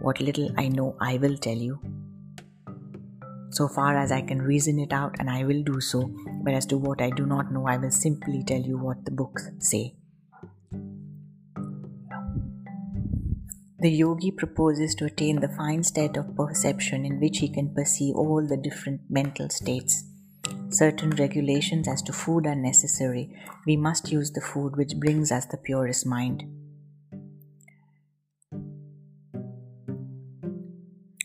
What 0.00 0.20
little 0.20 0.50
I 0.56 0.68
know, 0.68 0.96
I 1.00 1.16
will 1.18 1.36
tell 1.36 1.56
you. 1.56 1.78
So 3.50 3.68
far 3.68 3.96
as 3.96 4.12
I 4.12 4.20
can 4.22 4.40
reason 4.40 4.78
it 4.78 4.92
out, 4.92 5.16
and 5.18 5.30
I 5.30 5.44
will 5.44 5.62
do 5.62 5.80
so, 5.80 6.10
but 6.42 6.54
as 6.54 6.66
to 6.66 6.78
what 6.78 7.00
I 7.00 7.10
do 7.10 7.26
not 7.26 7.52
know, 7.52 7.66
I 7.66 7.76
will 7.76 7.90
simply 7.90 8.42
tell 8.44 8.60
you 8.60 8.78
what 8.78 9.04
the 9.04 9.10
books 9.10 9.50
say. 9.58 9.94
The 13.80 13.90
yogi 13.90 14.30
proposes 14.32 14.94
to 14.96 15.06
attain 15.06 15.40
the 15.40 15.48
fine 15.48 15.82
state 15.84 16.16
of 16.16 16.34
perception 16.36 17.04
in 17.04 17.20
which 17.20 17.38
he 17.38 17.48
can 17.48 17.74
perceive 17.74 18.16
all 18.16 18.44
the 18.46 18.56
different 18.56 19.02
mental 19.08 19.48
states 19.50 20.04
Certain 20.70 21.10
regulations 21.10 21.88
as 21.88 22.02
to 22.02 22.12
food 22.12 22.46
are 22.46 22.54
necessary. 22.54 23.34
We 23.66 23.76
must 23.76 24.12
use 24.12 24.30
the 24.30 24.42
food 24.42 24.76
which 24.76 24.98
brings 24.98 25.32
us 25.32 25.46
the 25.46 25.56
purest 25.56 26.04
mind. 26.04 26.44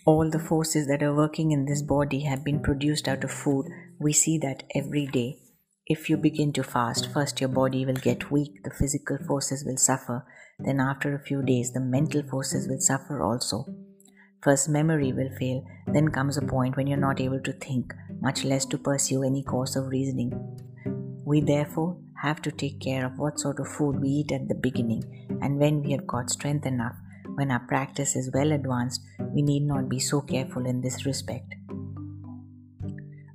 All 0.06 0.30
the 0.30 0.40
forces 0.40 0.88
that 0.88 1.02
are 1.02 1.16
working 1.16 1.52
in 1.54 1.64
this 1.64 1.82
body 1.82 2.24
have 2.24 2.44
been 2.44 2.62
produced 2.62 3.08
out 3.08 3.24
of 3.24 3.32
food. 3.32 3.68
We 4.00 4.12
see 4.12 4.38
that 4.40 4.64
every 4.76 5.06
day. 5.08 5.38
If 5.86 6.10
you 6.10 6.18
begin 6.18 6.52
to 6.54 6.64
fast, 6.64 7.10
first 7.14 7.40
your 7.40 7.48
body 7.48 7.86
will 7.86 7.94
get 7.94 8.30
weak, 8.30 8.64
the 8.66 8.70
physical 8.70 9.18
forces 9.26 9.64
will 9.66 9.78
suffer, 9.78 10.26
then 10.60 10.82
after 10.82 11.16
a 11.16 11.24
few 11.24 11.42
days, 11.42 11.72
the 11.72 11.80
mental 11.80 12.22
forces 12.24 12.68
will 12.68 12.82
suffer 12.82 13.22
also. 13.22 13.66
First, 14.42 14.68
memory 14.68 15.14
will 15.14 15.30
fail, 15.40 15.64
then 15.88 16.10
comes 16.10 16.36
a 16.36 16.42
point 16.42 16.76
when 16.76 16.86
you're 16.88 16.98
not 16.98 17.22
able 17.22 17.40
to 17.40 17.54
think, 17.54 17.94
much 18.20 18.44
less 18.44 18.66
to 18.66 18.78
pursue 18.78 19.24
any 19.24 19.42
course 19.42 19.78
of 19.78 19.88
reasoning. 19.88 20.34
We 21.26 21.40
therefore 21.40 21.98
have 22.22 22.42
to 22.42 22.52
take 22.52 22.82
care 22.82 23.06
of 23.06 23.18
what 23.18 23.40
sort 23.40 23.60
of 23.62 23.70
food 23.70 24.02
we 24.02 24.10
eat 24.10 24.34
at 24.34 24.50
the 24.50 24.56
beginning, 24.56 25.04
and 25.42 25.60
when 25.60 25.82
we 25.82 25.94
have 25.94 26.06
got 26.06 26.30
strength 26.30 26.66
enough, 26.66 26.96
when 27.36 27.52
our 27.52 27.66
practice 27.68 28.16
is 28.16 28.32
well 28.34 28.52
advanced, 28.52 29.02
we 29.34 29.42
need 29.42 29.64
not 29.64 29.90
be 29.90 30.00
so 30.00 30.22
careful 30.22 30.66
in 30.66 30.82
this 30.82 31.06
respect. 31.06 31.56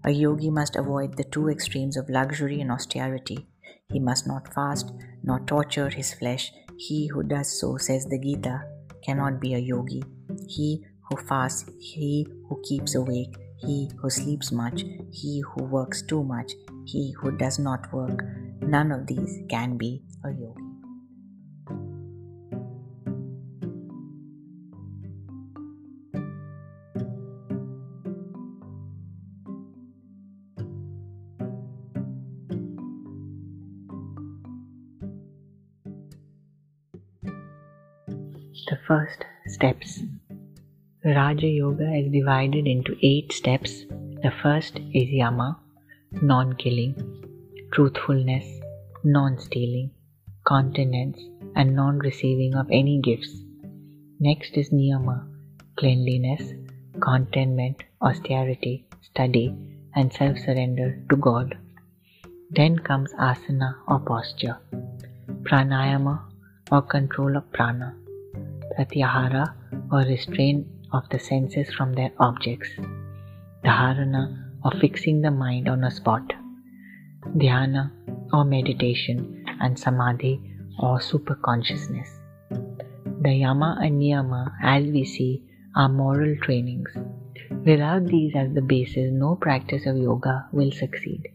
A 0.05 0.11
yogi 0.11 0.50
must 0.50 0.76
avoid 0.76 1.17
the 1.17 1.25
two 1.25 1.49
extremes 1.49 1.97
of 1.97 2.09
luxury 2.09 2.61
and 2.61 2.71
austerity. 2.71 3.49
He 3.93 3.99
must 3.99 4.26
not 4.26 4.52
fast, 4.55 4.93
nor 5.23 5.40
torture 5.40 5.88
his 5.88 6.14
flesh. 6.14 6.52
He 6.76 7.09
who 7.09 7.23
does 7.23 7.61
so, 7.61 7.76
says 7.76 8.07
the 8.07 8.19
Gita, 8.19 8.62
cannot 9.05 9.40
be 9.40 9.55
a 9.55 9.59
yogi. 9.59 10.02
He 10.47 10.85
who 11.09 11.17
fasts, 11.17 11.69
he 11.81 12.26
who 12.49 12.62
keeps 12.62 12.95
awake, 12.95 13.35
he 13.57 13.90
who 14.00 14.09
sleeps 14.09 14.52
much, 14.52 14.85
he 15.11 15.43
who 15.43 15.64
works 15.64 16.02
too 16.02 16.23
much, 16.23 16.52
he 16.87 17.12
who 17.21 17.37
does 17.37 17.59
not 17.59 17.93
work. 17.93 18.23
None 18.62 18.93
of 18.93 19.07
these 19.07 19.40
can 19.49 19.76
be 19.76 20.02
a 20.25 20.31
yogi. 20.31 20.68
First 38.88 39.25
steps. 39.47 40.02
Raja 41.04 41.47
Yoga 41.47 41.88
is 41.95 42.11
divided 42.11 42.66
into 42.66 42.97
eight 43.02 43.33
steps. 43.33 43.85
The 44.23 44.33
first 44.42 44.78
is 45.00 45.11
Yama, 45.11 45.61
non 46.23 46.54
killing, 46.62 46.95
truthfulness, 47.71 48.47
non 49.04 49.38
stealing, 49.38 49.90
continence, 50.47 51.21
and 51.54 51.76
non 51.76 51.99
receiving 51.99 52.54
of 52.54 52.66
any 52.71 52.99
gifts. 53.11 53.35
Next 54.21 54.57
is 54.57 54.71
Niyama, 54.71 55.18
cleanliness, 55.76 56.54
contentment, 57.02 57.85
austerity, 58.00 58.87
study, 59.02 59.54
and 59.95 60.11
self 60.11 60.38
surrender 60.38 60.90
to 61.11 61.16
God. 61.16 61.59
Then 62.50 62.78
comes 62.78 63.12
asana 63.12 63.75
or 63.87 64.00
posture, 64.00 64.59
pranayama 65.42 66.21
or 66.73 66.83
control 66.83 67.37
of 67.37 67.52
prana, 67.52 67.95
pratyahara 68.79 69.55
or 69.91 70.01
restraint 70.01 70.67
of 70.93 71.09
the 71.11 71.19
senses 71.19 71.73
from 71.75 71.93
their 71.95 72.13
objects, 72.19 72.71
dharana 73.65 74.23
or 74.65 74.71
fixing 74.81 75.21
the 75.21 75.31
mind 75.31 75.69
on 75.69 75.85
a 75.85 75.91
spot, 75.91 76.33
dhyana 77.37 77.91
or 78.33 78.45
meditation, 78.45 79.45
and 79.61 79.79
samadhi 79.79 80.41
or 80.79 80.99
superconsciousness. 80.99 82.09
The 83.23 83.35
yama 83.35 83.79
and 83.83 84.01
niyama, 84.01 84.53
as 84.63 84.85
we 84.85 85.05
see, 85.05 85.43
are 85.75 85.89
moral 85.89 86.37
trainings. 86.43 86.91
Without 87.65 88.07
these 88.07 88.33
as 88.37 88.53
the 88.55 88.63
basis, 88.63 89.11
no 89.13 89.35
practice 89.35 89.87
of 89.87 89.97
yoga 89.97 90.47
will 90.53 90.71
succeed. 90.71 91.29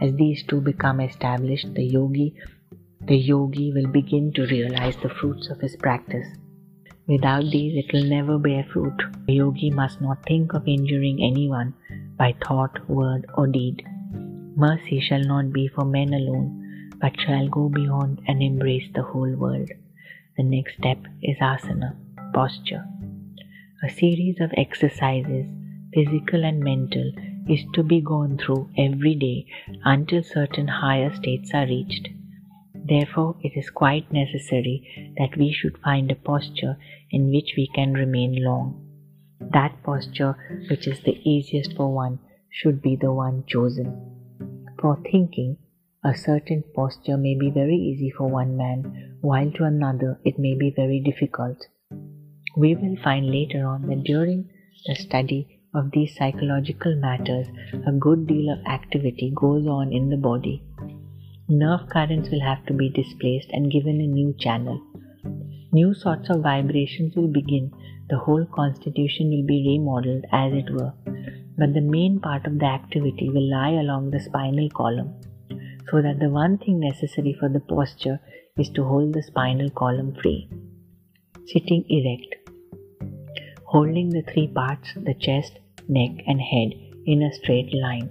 As 0.00 0.14
these 0.14 0.44
two 0.44 0.60
become 0.60 1.00
established, 1.00 1.74
the 1.74 1.82
yogi 1.82 2.34
the 3.00 3.16
yogi 3.16 3.72
will 3.72 3.86
begin 3.86 4.32
to 4.34 4.46
realize 4.46 4.96
the 4.98 5.08
fruits 5.08 5.48
of 5.48 5.60
his 5.60 5.74
practice. 5.76 6.28
Without 7.08 7.44
these, 7.50 7.74
it 7.74 7.90
will 7.90 8.04
never 8.04 8.38
bear 8.38 8.64
fruit. 8.70 9.02
A 9.28 9.32
yogi 9.32 9.70
must 9.70 9.98
not 10.02 10.22
think 10.26 10.52
of 10.52 10.68
injuring 10.68 11.22
anyone 11.22 11.72
by 12.18 12.34
thought, 12.46 12.86
word, 12.86 13.24
or 13.32 13.46
deed. 13.46 13.82
Mercy 14.54 15.00
shall 15.00 15.22
not 15.22 15.50
be 15.50 15.68
for 15.68 15.86
men 15.86 16.12
alone, 16.12 16.92
but 17.00 17.18
shall 17.18 17.48
go 17.48 17.70
beyond 17.70 18.20
and 18.28 18.42
embrace 18.42 18.90
the 18.94 19.02
whole 19.02 19.34
world. 19.36 19.70
The 20.36 20.42
next 20.42 20.74
step 20.76 20.98
is 21.22 21.38
asana, 21.38 21.96
posture. 22.34 22.84
A 23.82 23.88
series 23.88 24.38
of 24.40 24.52
exercises, 24.58 25.46
physical 25.94 26.44
and 26.44 26.60
mental, 26.60 27.10
is 27.48 27.64
to 27.72 27.82
be 27.82 28.02
gone 28.02 28.36
through 28.36 28.68
every 28.76 29.14
day 29.14 29.46
until 29.82 30.22
certain 30.22 30.68
higher 30.68 31.14
states 31.14 31.52
are 31.54 31.66
reached. 31.66 32.10
Therefore, 32.74 33.36
it 33.42 33.52
is 33.54 33.70
quite 33.70 34.12
necessary 34.12 35.14
that 35.18 35.36
we 35.36 35.52
should 35.52 35.78
find 35.78 36.10
a 36.10 36.14
posture 36.14 36.76
in 37.10 37.30
which 37.30 37.54
we 37.56 37.68
can 37.74 37.92
remain 37.94 38.44
long. 38.44 38.84
That 39.40 39.82
posture 39.82 40.36
which 40.70 40.86
is 40.86 41.00
the 41.00 41.18
easiest 41.28 41.76
for 41.76 41.92
one 41.92 42.18
should 42.50 42.82
be 42.82 42.96
the 42.96 43.12
one 43.12 43.44
chosen. 43.46 43.88
For 44.80 45.00
thinking, 45.10 45.56
a 46.04 46.14
certain 46.16 46.64
posture 46.74 47.16
may 47.16 47.34
be 47.34 47.50
very 47.50 47.76
easy 47.76 48.10
for 48.10 48.28
one 48.28 48.56
man, 48.56 49.16
while 49.20 49.50
to 49.52 49.64
another 49.64 50.20
it 50.24 50.38
may 50.38 50.54
be 50.54 50.70
very 50.70 51.00
difficult. 51.00 51.66
We 52.56 52.74
will 52.74 52.96
find 53.02 53.30
later 53.30 53.66
on 53.66 53.86
that 53.88 54.04
during 54.04 54.48
the 54.86 54.94
study 54.94 55.60
of 55.74 55.90
these 55.92 56.14
psychological 56.16 56.96
matters, 56.96 57.46
a 57.86 57.92
good 57.92 58.26
deal 58.26 58.50
of 58.50 58.64
activity 58.66 59.32
goes 59.34 59.66
on 59.66 59.92
in 59.92 60.08
the 60.08 60.16
body. 60.16 60.62
Nerve 61.48 61.88
currents 61.90 62.30
will 62.30 62.42
have 62.42 62.64
to 62.66 62.74
be 62.74 62.88
displaced 62.88 63.48
and 63.50 63.70
given 63.70 64.00
a 64.00 64.06
new 64.06 64.34
channel. 64.38 64.80
New 65.70 65.92
sorts 65.92 66.30
of 66.30 66.40
vibrations 66.40 67.14
will 67.14 67.28
begin, 67.28 67.70
the 68.08 68.16
whole 68.16 68.46
constitution 68.46 69.28
will 69.28 69.44
be 69.44 69.66
remodeled, 69.68 70.24
as 70.32 70.52
it 70.54 70.70
were. 70.70 70.94
But 71.58 71.74
the 71.74 71.82
main 71.82 72.20
part 72.20 72.46
of 72.46 72.58
the 72.58 72.64
activity 72.64 73.28
will 73.28 73.50
lie 73.50 73.72
along 73.72 74.10
the 74.10 74.20
spinal 74.20 74.70
column, 74.70 75.14
so 75.90 76.00
that 76.00 76.20
the 76.20 76.30
one 76.30 76.56
thing 76.56 76.80
necessary 76.80 77.34
for 77.38 77.50
the 77.50 77.60
posture 77.60 78.18
is 78.56 78.70
to 78.70 78.84
hold 78.84 79.12
the 79.12 79.22
spinal 79.22 79.68
column 79.68 80.14
free. 80.14 80.48
Sitting 81.44 81.84
erect, 81.90 82.34
holding 83.64 84.08
the 84.08 84.22
three 84.22 84.48
parts, 84.48 84.94
the 84.96 85.14
chest, 85.14 85.58
neck, 85.86 86.12
and 86.26 86.40
head, 86.40 86.72
in 87.04 87.22
a 87.22 87.32
straight 87.32 87.74
line. 87.74 88.08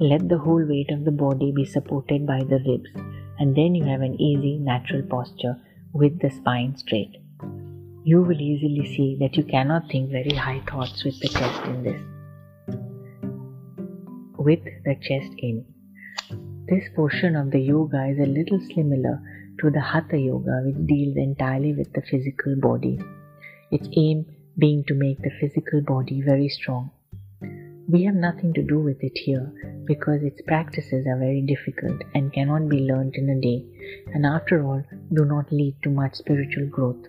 Let 0.00 0.28
the 0.28 0.38
whole 0.38 0.66
weight 0.66 0.90
of 0.90 1.04
the 1.04 1.12
body 1.12 1.52
be 1.52 1.64
supported 1.64 2.26
by 2.26 2.40
the 2.40 2.58
ribs, 2.66 2.90
and 3.38 3.54
then 3.54 3.76
you 3.76 3.84
have 3.84 4.00
an 4.00 4.20
easy, 4.20 4.58
natural 4.58 5.02
posture 5.02 5.56
with 5.94 6.20
the 6.20 6.30
spine 6.30 6.76
straight. 6.76 7.16
You 8.02 8.20
will 8.22 8.40
easily 8.40 8.84
see 8.94 9.16
that 9.20 9.36
you 9.36 9.44
cannot 9.44 9.88
think 9.88 10.10
very 10.10 10.34
high 10.34 10.60
thoughts 10.68 11.04
with 11.04 11.18
the 11.20 11.28
chest 11.28 11.64
in 11.66 11.82
this. 11.84 12.02
With 14.36 14.64
the 14.84 14.96
chest 14.96 15.32
in. 15.38 15.64
This 16.68 16.84
portion 16.96 17.36
of 17.36 17.52
the 17.52 17.60
yoga 17.60 18.06
is 18.06 18.18
a 18.18 18.26
little 18.26 18.60
similar 18.74 19.22
to 19.60 19.70
the 19.70 19.80
Hatha 19.80 20.18
Yoga, 20.18 20.62
which 20.64 20.86
deals 20.86 21.16
entirely 21.16 21.72
with 21.72 21.92
the 21.92 22.02
physical 22.02 22.56
body. 22.56 22.98
Its 23.70 23.88
aim 23.96 24.26
being 24.58 24.82
to 24.88 24.94
make 24.94 25.22
the 25.22 25.30
physical 25.40 25.80
body 25.80 26.20
very 26.22 26.48
strong. 26.48 26.90
We 27.88 28.04
have 28.04 28.16
nothing 28.16 28.52
to 28.54 28.62
do 28.62 28.80
with 28.80 29.02
it 29.02 29.16
here 29.16 29.52
because 29.86 30.22
its 30.22 30.40
practices 30.42 31.06
are 31.06 31.18
very 31.18 31.42
difficult 31.42 32.02
and 32.14 32.32
cannot 32.32 32.68
be 32.68 32.80
learnt 32.80 33.16
in 33.16 33.28
a 33.28 33.40
day, 33.40 33.64
and 34.14 34.24
after 34.24 34.64
all, 34.64 34.82
do 35.12 35.24
not 35.24 35.52
lead 35.52 35.76
to 35.82 35.90
much 35.90 36.14
spiritual 36.14 36.66
growth. 36.66 37.06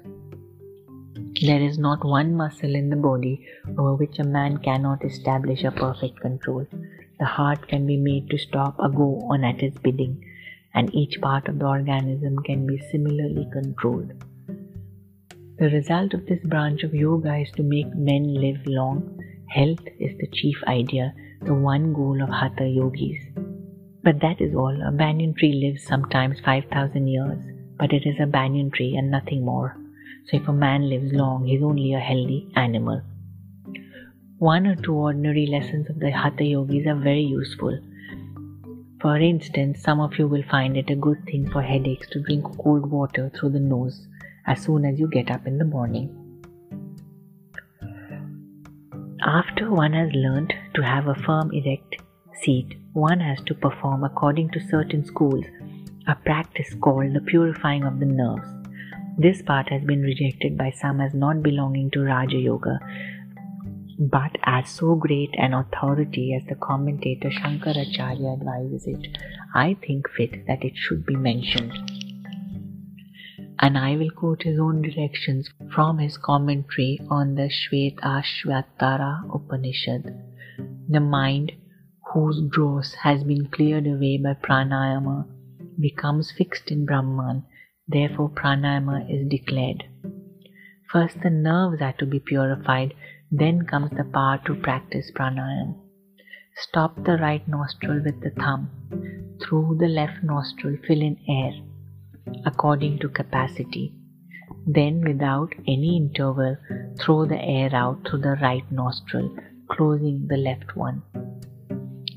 There 1.42 1.62
is 1.62 1.78
not 1.78 2.06
one 2.06 2.36
muscle 2.36 2.76
in 2.76 2.90
the 2.90 2.96
body 2.96 3.46
over 3.78 3.96
which 3.96 4.20
a 4.20 4.24
man 4.24 4.58
cannot 4.60 5.04
establish 5.04 5.64
a 5.64 5.72
perfect 5.72 6.20
control. 6.22 6.66
The 7.20 7.26
heart 7.26 7.68
can 7.68 7.86
be 7.86 7.98
made 7.98 8.30
to 8.30 8.38
stop 8.38 8.76
a 8.80 8.90
go 8.90 9.22
on 9.30 9.44
at 9.44 9.62
its 9.62 9.78
bidding, 9.78 10.24
and 10.74 10.94
each 10.94 11.20
part 11.22 11.48
of 11.48 11.60
the 11.60 11.66
organism 11.66 12.40
can 12.40 12.66
be 12.66 12.78
similarly 12.92 13.48
controlled. 13.52 14.12
The 15.58 15.70
result 15.70 16.14
of 16.14 16.26
this 16.26 16.44
branch 16.44 16.84
of 16.84 16.94
yoga 16.94 17.38
is 17.38 17.52
to 17.52 17.64
make 17.64 17.96
men 17.96 18.34
live 18.34 18.66
long. 18.66 19.18
Health 19.50 19.88
is 20.00 20.18
the 20.18 20.28
chief 20.28 20.58
idea, 20.68 21.14
the 21.46 21.54
one 21.54 21.94
goal 21.94 22.24
of 22.24 22.30
Hatha 22.30 22.68
yogis. 22.68 23.22
But 24.04 24.20
that 24.22 24.42
is 24.42 24.56
all. 24.56 24.82
A 24.88 24.92
banyan 24.92 25.36
tree 25.36 25.54
lives 25.54 25.86
sometimes 25.86 26.40
5,000 26.40 27.08
years, 27.08 27.38
but 27.78 27.94
it 27.94 28.04
is 28.06 28.16
a 28.20 28.26
banyan 28.26 28.72
tree 28.72 28.96
and 28.96 29.12
nothing 29.12 29.46
more. 29.46 29.78
So 30.26 30.38
if 30.38 30.48
a 30.48 30.54
man 30.54 30.90
lives 30.90 31.14
long, 31.14 31.46
he 31.46 31.56
is 31.56 31.64
only 31.64 31.94
a 31.94 32.00
healthy 32.00 32.50
animal. 32.56 33.04
One 34.40 34.66
or 34.66 34.76
two 34.76 34.96
ordinary 34.96 35.46
lessons 35.46 35.88
of 35.88 36.00
the 36.00 36.10
Hatha 36.10 36.44
yogis 36.44 36.88
are 36.88 36.96
very 36.96 37.22
useful. 37.22 37.80
For 39.00 39.18
instance, 39.18 39.84
some 39.84 40.00
of 40.00 40.18
you 40.18 40.28
will 40.28 40.44
find 40.50 40.76
it 40.76 40.90
a 40.90 40.96
good 40.96 41.24
thing 41.26 41.48
for 41.52 41.62
headaches 41.62 42.10
to 42.10 42.24
drink 42.24 42.44
cold 42.58 42.90
water 42.90 43.32
through 43.36 43.52
the 43.52 43.60
nose 43.60 44.08
as 44.48 44.64
soon 44.64 44.84
as 44.84 45.00
you 45.00 45.08
get 45.08 45.30
up 45.30 45.46
in 45.46 45.60
the 45.60 45.66
morning. 45.66 46.25
After 49.23 49.71
one 49.71 49.93
has 49.93 50.12
learned 50.13 50.54
to 50.73 50.82
have 50.84 51.08
a 51.08 51.15
firm, 51.15 51.51
erect 51.54 51.95
seat, 52.41 52.75
one 52.91 53.21
has 53.21 53.39
to 53.45 53.56
perform, 53.56 54.04
according 54.04 54.49
to 54.51 54.60
certain 54.60 55.06
schools, 55.06 55.45
a 56.06 56.15
practice 56.15 56.75
called 56.82 57.13
the 57.13 57.21
purifying 57.21 57.84
of 57.84 57.99
the 57.99 58.06
nerves. 58.06 58.47
This 59.17 59.41
part 59.41 59.69
has 59.69 59.84
been 59.84 60.01
rejected 60.01 60.58
by 60.58 60.71
some 60.71 60.99
as 60.99 61.13
not 61.13 61.41
belonging 61.41 61.91
to 61.91 62.01
Raja 62.01 62.38
Yoga, 62.38 62.78
but 63.97 64.38
as 64.43 64.69
so 64.69 64.95
great 64.95 65.34
an 65.38 65.54
authority 65.54 66.36
as 66.36 66.45
the 66.49 66.56
commentator 66.56 67.30
Shankaracharya 67.30 68.34
advises 68.34 68.86
it, 68.86 69.17
I 69.54 69.78
think 69.86 70.10
fit 70.10 70.45
that 70.47 70.65
it 70.65 70.73
should 70.75 71.06
be 71.06 71.15
mentioned 71.15 71.71
and 73.60 73.78
I 73.78 73.96
will 73.96 74.10
quote 74.12 74.44
his 74.44 74.60
own 74.60 74.82
directions 74.82 75.50
from 75.74 76.00
his 76.00 76.18
commentary 76.18 77.00
on 77.10 77.36
the 77.36 77.50
Shvetashvatara 77.50 79.34
Upanishad. 79.34 80.13
The 80.89 81.00
mind, 81.00 81.54
whose 82.13 82.41
dross 82.50 82.94
has 83.04 83.24
been 83.24 83.48
cleared 83.48 83.88
away 83.88 84.18
by 84.18 84.34
pranayama, 84.34 85.28
becomes 85.80 86.32
fixed 86.32 86.70
in 86.70 86.86
Brahman, 86.86 87.44
therefore, 87.88 88.30
pranayama 88.30 89.10
is 89.10 89.28
declared. 89.28 89.86
First, 90.91 91.22
the 91.22 91.30
nerves 91.30 91.82
are 91.82 91.94
to 91.94 92.06
be 92.06 92.20
purified, 92.20 92.94
then 93.32 93.65
comes 93.65 93.91
the 93.91 94.04
power 94.04 94.39
to 94.46 94.56
practice 94.56 95.12
pranayama. 95.15 95.76
Stop 96.58 97.04
the 97.04 97.18
right 97.18 97.46
nostril 97.48 98.02
with 98.04 98.22
the 98.22 98.32
thumb. 98.32 98.70
Through 99.41 99.78
the 99.80 99.88
left 99.88 100.24
nostril, 100.24 100.78
fill 100.88 101.02
in 101.02 101.18
air 101.28 101.52
according 102.46 103.00
to 103.00 103.10
capacity. 103.10 103.94
Then, 104.68 105.02
without 105.02 105.54
any 105.68 105.98
interval, 105.98 106.58
throw 107.00 107.26
the 107.26 107.42
air 107.42 107.70
out 107.74 108.08
through 108.08 108.22
the 108.22 108.38
right 108.42 108.70
nostril, 108.72 109.36
closing 109.70 110.28
the 110.28 110.38
left 110.38 110.76
one. 110.76 111.04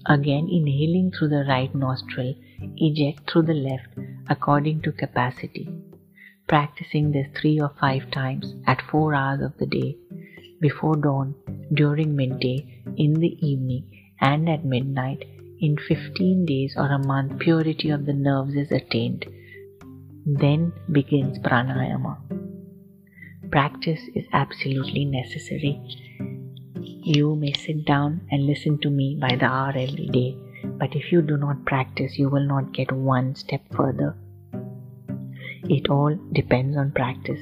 Again, 0.07 0.49
inhaling 0.51 1.13
through 1.13 1.29
the 1.29 1.45
right 1.49 1.75
nostril, 1.75 2.35
eject 2.77 3.31
through 3.31 3.43
the 3.43 3.55
left 3.55 3.89
according 4.29 4.83
to 4.83 4.93
capacity. 4.93 5.69
practicing 6.49 7.13
this 7.13 7.29
three 7.39 7.61
or 7.61 7.71
five 7.81 8.11
times 8.11 8.55
at 8.67 8.83
four 8.91 9.15
hours 9.15 9.41
of 9.43 9.57
the 9.59 9.67
day, 9.67 9.97
before 10.61 10.97
dawn, 10.97 11.35
during 11.73 12.17
midday, 12.17 12.83
in 12.97 13.15
the 13.15 13.37
evening, 13.47 13.85
and 14.21 14.49
at 14.49 14.65
midnight, 14.65 15.25
in 15.61 15.77
15 15.77 16.47
days 16.47 16.75
or 16.77 16.91
a 16.91 17.07
month, 17.07 17.39
purity 17.39 17.91
of 17.91 18.07
the 18.07 18.13
nerves 18.13 18.55
is 18.55 18.73
attained. 18.73 19.27
Then 20.31 20.75
begins 20.93 21.39
pranayama. 21.39 22.19
Practice 23.51 24.03
is 24.15 24.27
absolutely 24.35 25.07
necessary. 25.07 25.81
You 26.75 27.35
may 27.35 27.55
sit 27.55 27.87
down 27.87 28.29
and 28.31 28.45
listen 28.45 28.77
to 28.81 28.91
me 28.91 29.17
by 29.19 29.37
the 29.37 29.47
hour 29.47 29.71
every 29.71 30.09
day, 30.09 30.37
but 30.79 30.95
if 30.95 31.11
you 31.11 31.23
do 31.23 31.39
not 31.39 31.65
practice, 31.65 32.19
you 32.19 32.29
will 32.29 32.47
not 32.47 32.75
get 32.75 32.93
one 32.93 33.37
step 33.37 33.63
further. 33.75 34.17
It 35.63 35.89
all 35.89 36.15
depends 36.35 36.77
on 36.77 36.93
practice. 36.93 37.41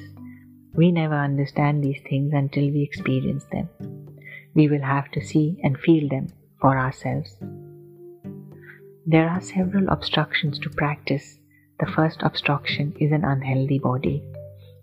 We 0.73 0.93
never 0.93 1.15
understand 1.15 1.83
these 1.83 1.99
things 2.09 2.31
until 2.33 2.71
we 2.71 2.83
experience 2.83 3.43
them. 3.51 3.67
We 4.53 4.69
will 4.69 4.83
have 4.83 5.11
to 5.11 5.21
see 5.21 5.59
and 5.61 5.77
feel 5.77 6.07
them 6.07 6.29
for 6.61 6.77
ourselves. 6.77 7.35
There 9.05 9.27
are 9.27 9.41
several 9.41 9.89
obstructions 9.89 10.57
to 10.59 10.69
practice. 10.69 11.36
The 11.79 11.91
first 11.95 12.23
obstruction 12.23 12.95
is 12.99 13.11
an 13.11 13.23
unhealthy 13.23 13.77
body. 13.77 14.23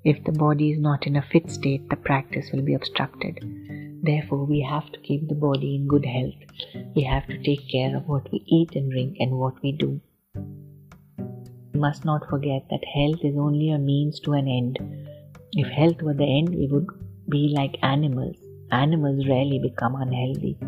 If 0.04 0.22
the 0.22 0.33
body 0.33 0.70
is 0.70 0.78
not 0.78 1.09
in 1.09 1.16
a 1.16 1.22
fit 1.22 1.50
state, 1.50 1.88
the 1.90 1.96
practice 1.96 2.50
will 2.52 2.62
be 2.62 2.74
obstructed. 2.74 3.40
Therefore, 4.02 4.44
we 4.44 4.61
have 4.61 4.92
to 4.92 5.00
keep 5.00 5.26
the 5.26 5.35
body 5.35 5.74
in 5.74 5.88
good 5.88 6.04
health. 6.04 6.35
We 6.94 7.02
have 7.02 7.26
to 7.26 7.42
take 7.42 7.68
care 7.68 7.96
of 7.96 8.07
what 8.07 8.30
we 8.30 8.44
eat 8.46 8.76
and 8.76 8.92
drink 8.92 9.16
and 9.18 9.33
what 9.33 9.61
we 9.61 9.72
do. 9.72 10.00
We 11.72 11.80
must 11.80 12.04
not 12.04 12.28
forget 12.30 12.68
that 12.70 12.85
health 12.94 13.24
is 13.24 13.37
only 13.37 13.70
a 13.70 13.78
means 13.78 14.20
to 14.20 14.35
an 14.35 14.46
end. 14.46 14.78
If 15.52 15.66
health 15.66 16.00
were 16.00 16.14
the 16.14 16.38
end, 16.38 16.50
we 16.50 16.68
would 16.68 16.87
be 17.28 17.52
like 17.57 17.76
animals. 17.83 18.37
Animals 18.70 19.26
rarely 19.26 19.59
become 19.59 19.96
unhealthy. 19.96 20.59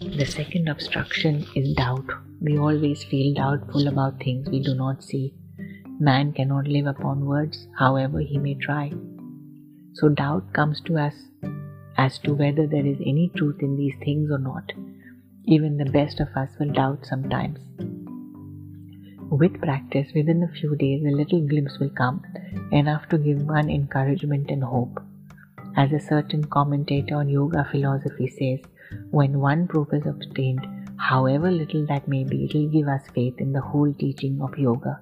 The 0.00 0.26
second 0.26 0.68
obstruction 0.68 1.46
is 1.54 1.74
doubt. 1.74 2.10
We 2.40 2.58
always 2.58 3.04
feel 3.04 3.34
doubtful 3.34 3.86
about 3.86 4.18
things 4.18 4.48
we 4.48 4.60
do 4.60 4.74
not 4.74 5.04
see. 5.04 5.34
Man 6.00 6.32
cannot 6.32 6.68
live 6.68 6.86
upon 6.86 7.26
words, 7.26 7.66
however 7.76 8.20
he 8.20 8.38
may 8.38 8.54
try. 8.54 8.92
So 9.94 10.08
doubt 10.08 10.52
comes 10.52 10.80
to 10.82 10.96
us 10.96 11.14
as 11.96 12.18
to 12.20 12.34
whether 12.34 12.68
there 12.68 12.86
is 12.86 12.98
any 13.00 13.32
truth 13.34 13.56
in 13.60 13.76
these 13.76 13.96
things 14.04 14.30
or 14.30 14.38
not. 14.38 14.72
Even 15.44 15.76
the 15.76 15.90
best 15.90 16.20
of 16.20 16.28
us 16.36 16.50
will 16.60 16.70
doubt 16.72 17.04
sometimes. 17.04 17.58
With 19.28 19.60
practice, 19.60 20.12
within 20.14 20.44
a 20.44 20.48
few 20.60 20.76
days, 20.76 21.04
a 21.04 21.16
little 21.16 21.40
glimpse 21.40 21.80
will 21.80 21.90
come, 21.90 22.22
enough 22.70 23.08
to 23.08 23.18
give 23.18 23.42
one 23.42 23.68
encouragement 23.68 24.50
and 24.50 24.62
hope. 24.62 25.02
As 25.76 25.92
a 25.92 25.98
certain 25.98 26.44
commentator 26.44 27.16
on 27.16 27.28
yoga 27.28 27.66
philosophy 27.72 28.28
says, 28.28 28.60
when 29.10 29.40
one 29.40 29.66
proof 29.66 29.88
is 29.92 30.06
obtained, 30.06 30.64
however 30.96 31.50
little 31.50 31.84
that 31.86 32.06
may 32.06 32.22
be, 32.22 32.44
it 32.44 32.54
will 32.54 32.68
give 32.68 32.86
us 32.86 33.02
faith 33.12 33.34
in 33.38 33.52
the 33.52 33.60
whole 33.60 33.92
teaching 33.94 34.40
of 34.40 34.56
yoga. 34.56 35.00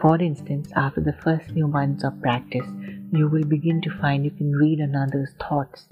For 0.00 0.20
instance, 0.20 0.70
after 0.76 1.00
the 1.00 1.14
first 1.24 1.50
few 1.52 1.66
months 1.66 2.04
of 2.04 2.20
practice, 2.20 2.66
you 3.12 3.28
will 3.28 3.44
begin 3.44 3.80
to 3.82 3.98
find 3.98 4.24
you 4.24 4.30
can 4.30 4.52
read 4.52 4.78
another's 4.78 5.32
thoughts. 5.40 5.86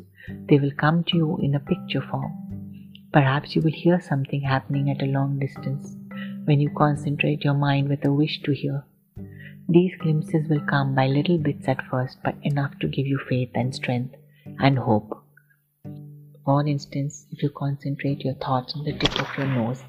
They 0.48 0.58
will 0.58 0.72
come 0.72 1.04
to 1.04 1.16
you 1.16 1.38
in 1.42 1.54
a 1.54 1.60
picture 1.60 2.02
form. 2.02 2.32
Perhaps 3.12 3.56
you 3.56 3.62
will 3.62 3.72
hear 3.72 4.00
something 4.00 4.42
happening 4.42 4.90
at 4.90 5.02
a 5.02 5.06
long 5.06 5.38
distance 5.38 5.96
when 6.44 6.60
you 6.60 6.70
concentrate 6.76 7.44
your 7.44 7.54
mind 7.54 7.88
with 7.88 8.04
a 8.04 8.12
wish 8.12 8.42
to 8.42 8.52
hear. 8.52 8.84
These 9.68 9.96
glimpses 9.98 10.48
will 10.50 10.66
come 10.66 10.94
by 10.94 11.06
little 11.06 11.38
bits 11.38 11.66
at 11.68 11.86
first, 11.86 12.18
but 12.22 12.36
enough 12.42 12.78
to 12.80 12.88
give 12.88 13.06
you 13.06 13.18
faith 13.28 13.50
and 13.54 13.74
strength 13.74 14.16
and 14.58 14.78
hope. 14.78 15.24
For 16.44 16.66
instance, 16.66 17.26
if 17.30 17.42
you 17.42 17.48
concentrate 17.48 18.20
your 18.20 18.34
thoughts 18.34 18.74
on 18.76 18.84
the 18.84 18.92
tip 18.92 19.18
of 19.18 19.38
your 19.38 19.46
nose, 19.46 19.82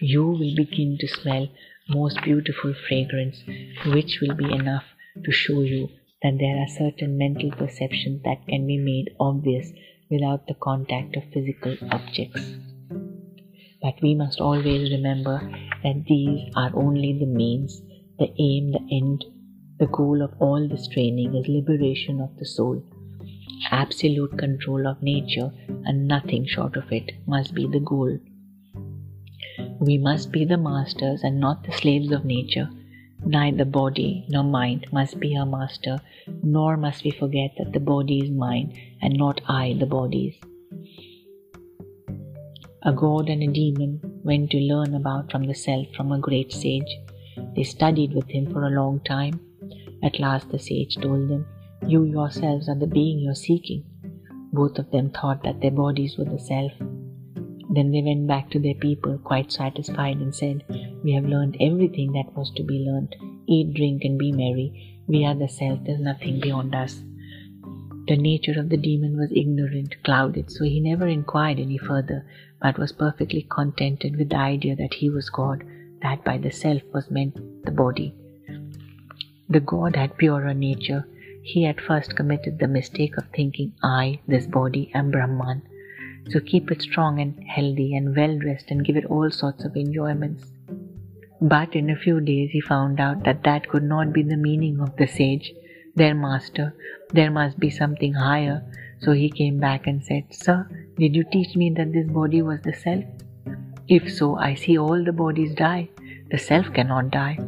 you 0.00 0.26
will 0.26 0.56
begin 0.56 0.98
to 0.98 1.06
smell 1.06 1.46
most 1.88 2.22
beautiful 2.22 2.74
fragrance, 2.88 3.42
which 3.86 4.20
will 4.20 4.34
be 4.34 4.52
enough 4.52 4.84
to 5.24 5.32
show 5.32 5.60
you 5.62 5.88
that 6.22 6.38
there 6.38 6.58
are 6.58 6.68
certain 6.68 7.18
mental 7.18 7.50
perceptions 7.50 8.22
that 8.22 8.46
can 8.48 8.66
be 8.66 8.78
made 8.78 9.10
obvious 9.18 9.72
without 10.10 10.46
the 10.46 10.54
contact 10.54 11.16
of 11.16 11.24
physical 11.32 11.76
objects. 11.90 12.40
But 13.82 14.00
we 14.00 14.14
must 14.14 14.40
always 14.40 14.92
remember 14.92 15.40
that 15.82 16.04
these 16.06 16.52
are 16.54 16.70
only 16.74 17.18
the 17.18 17.26
means, 17.26 17.82
the 18.18 18.32
aim, 18.38 18.70
the 18.70 18.86
end, 18.92 19.24
the 19.80 19.86
goal 19.86 20.22
of 20.22 20.32
all 20.38 20.68
this 20.68 20.86
training 20.86 21.34
is 21.34 21.48
liberation 21.48 22.20
of 22.20 22.36
the 22.38 22.46
soul. 22.46 22.84
Absolute 23.72 24.38
control 24.38 24.86
of 24.86 25.02
nature 25.02 25.50
and 25.84 26.06
nothing 26.06 26.46
short 26.46 26.76
of 26.76 26.92
it 26.92 27.10
must 27.26 27.54
be 27.54 27.66
the 27.66 27.80
goal. 27.80 28.18
We 29.82 29.98
must 29.98 30.30
be 30.30 30.44
the 30.44 30.58
masters 30.58 31.24
and 31.24 31.40
not 31.40 31.64
the 31.64 31.72
slaves 31.72 32.12
of 32.12 32.24
nature. 32.24 32.70
Neither 33.24 33.64
body 33.64 34.24
nor 34.28 34.44
mind 34.44 34.86
must 34.92 35.18
be 35.18 35.36
our 35.36 35.44
master, 35.44 36.00
nor 36.44 36.76
must 36.76 37.02
we 37.02 37.10
forget 37.10 37.50
that 37.58 37.72
the 37.72 37.80
body 37.80 38.20
is 38.20 38.30
mine 38.30 38.78
and 39.00 39.14
not 39.14 39.40
I 39.48 39.74
the 39.80 39.86
body's. 39.86 40.36
A 42.84 42.92
god 42.92 43.28
and 43.28 43.42
a 43.42 43.48
demon 43.48 44.00
went 44.22 44.52
to 44.52 44.58
learn 44.58 44.94
about 44.94 45.32
from 45.32 45.48
the 45.48 45.54
self 45.54 45.88
from 45.96 46.12
a 46.12 46.20
great 46.20 46.52
sage. 46.52 47.00
They 47.56 47.64
studied 47.64 48.14
with 48.14 48.28
him 48.28 48.52
for 48.52 48.62
a 48.62 48.76
long 48.80 49.00
time. 49.00 49.40
At 50.04 50.20
last 50.20 50.48
the 50.50 50.60
sage 50.60 50.94
told 50.94 51.28
them, 51.28 51.44
You 51.88 52.04
yourselves 52.04 52.68
are 52.68 52.78
the 52.78 52.86
being 52.86 53.18
you're 53.18 53.34
seeking. 53.34 53.82
Both 54.52 54.78
of 54.78 54.92
them 54.92 55.10
thought 55.10 55.42
that 55.42 55.60
their 55.60 55.72
bodies 55.72 56.16
were 56.16 56.24
the 56.36 56.38
self. 56.38 56.70
Then 57.74 57.90
they 57.90 58.02
went 58.02 58.26
back 58.26 58.50
to 58.50 58.58
their 58.58 58.74
people 58.74 59.16
quite 59.16 59.50
satisfied 59.50 60.18
and 60.18 60.34
said, 60.34 60.62
We 61.02 61.12
have 61.14 61.24
learned 61.24 61.56
everything 61.58 62.12
that 62.12 62.36
was 62.36 62.50
to 62.56 62.62
be 62.62 62.84
learned. 62.86 63.16
Eat, 63.46 63.72
drink, 63.72 64.04
and 64.04 64.18
be 64.18 64.30
merry. 64.30 65.00
We 65.06 65.24
are 65.24 65.34
the 65.34 65.48
self, 65.48 65.80
there's 65.84 65.98
nothing 65.98 66.38
beyond 66.38 66.74
us. 66.74 67.02
The 68.08 68.16
nature 68.16 68.60
of 68.60 68.68
the 68.68 68.76
demon 68.76 69.16
was 69.16 69.32
ignorant, 69.32 70.02
clouded, 70.02 70.50
so 70.50 70.64
he 70.64 70.80
never 70.80 71.06
inquired 71.06 71.58
any 71.58 71.78
further, 71.78 72.26
but 72.60 72.78
was 72.78 72.92
perfectly 72.92 73.46
contented 73.48 74.16
with 74.16 74.28
the 74.28 74.36
idea 74.36 74.76
that 74.76 74.94
he 74.94 75.08
was 75.08 75.30
God, 75.30 75.64
that 76.02 76.24
by 76.24 76.36
the 76.36 76.50
self 76.50 76.82
was 76.92 77.10
meant 77.10 77.64
the 77.64 77.70
body. 77.70 78.14
The 79.48 79.60
God 79.60 79.96
had 79.96 80.18
purer 80.18 80.52
nature. 80.52 81.06
He 81.42 81.64
at 81.64 81.80
first 81.80 82.16
committed 82.16 82.58
the 82.58 82.68
mistake 82.68 83.16
of 83.16 83.28
thinking, 83.28 83.72
I, 83.82 84.20
this 84.28 84.46
body, 84.46 84.90
am 84.94 85.10
Brahman. 85.10 85.62
So 86.30 86.40
keep 86.40 86.70
it 86.70 86.82
strong 86.82 87.20
and 87.20 87.42
healthy 87.44 87.94
and 87.94 88.16
well 88.16 88.38
dressed 88.38 88.70
and 88.70 88.84
give 88.84 88.96
it 88.96 89.06
all 89.06 89.30
sorts 89.30 89.64
of 89.64 89.76
enjoyments. 89.76 90.44
But 91.40 91.74
in 91.74 91.90
a 91.90 91.96
few 91.96 92.20
days 92.20 92.50
he 92.52 92.60
found 92.60 93.00
out 93.00 93.24
that 93.24 93.42
that 93.42 93.68
could 93.68 93.82
not 93.82 94.12
be 94.12 94.22
the 94.22 94.36
meaning 94.36 94.80
of 94.80 94.96
the 94.96 95.08
sage, 95.08 95.52
their 95.96 96.14
master. 96.14 96.74
There 97.12 97.30
must 97.30 97.58
be 97.58 97.70
something 97.70 98.14
higher. 98.14 98.62
So 99.00 99.12
he 99.12 99.28
came 99.28 99.58
back 99.58 99.88
and 99.88 100.04
said, 100.04 100.24
Sir, 100.30 100.68
did 100.96 101.16
you 101.16 101.24
teach 101.32 101.56
me 101.56 101.70
that 101.70 101.92
this 101.92 102.06
body 102.06 102.42
was 102.42 102.60
the 102.62 102.72
self? 102.72 103.04
If 103.88 104.12
so, 104.12 104.36
I 104.36 104.54
see 104.54 104.78
all 104.78 105.04
the 105.04 105.12
bodies 105.12 105.54
die. 105.54 105.88
The 106.30 106.38
self 106.38 106.72
cannot 106.72 107.10
die. 107.10 107.38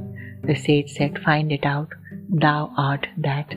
The 0.43 0.57
sage 0.57 0.91
said, 0.91 1.21
Find 1.21 1.53
it 1.53 1.65
out. 1.65 1.89
Thou 2.29 2.73
art 2.77 3.07
that. 3.19 3.55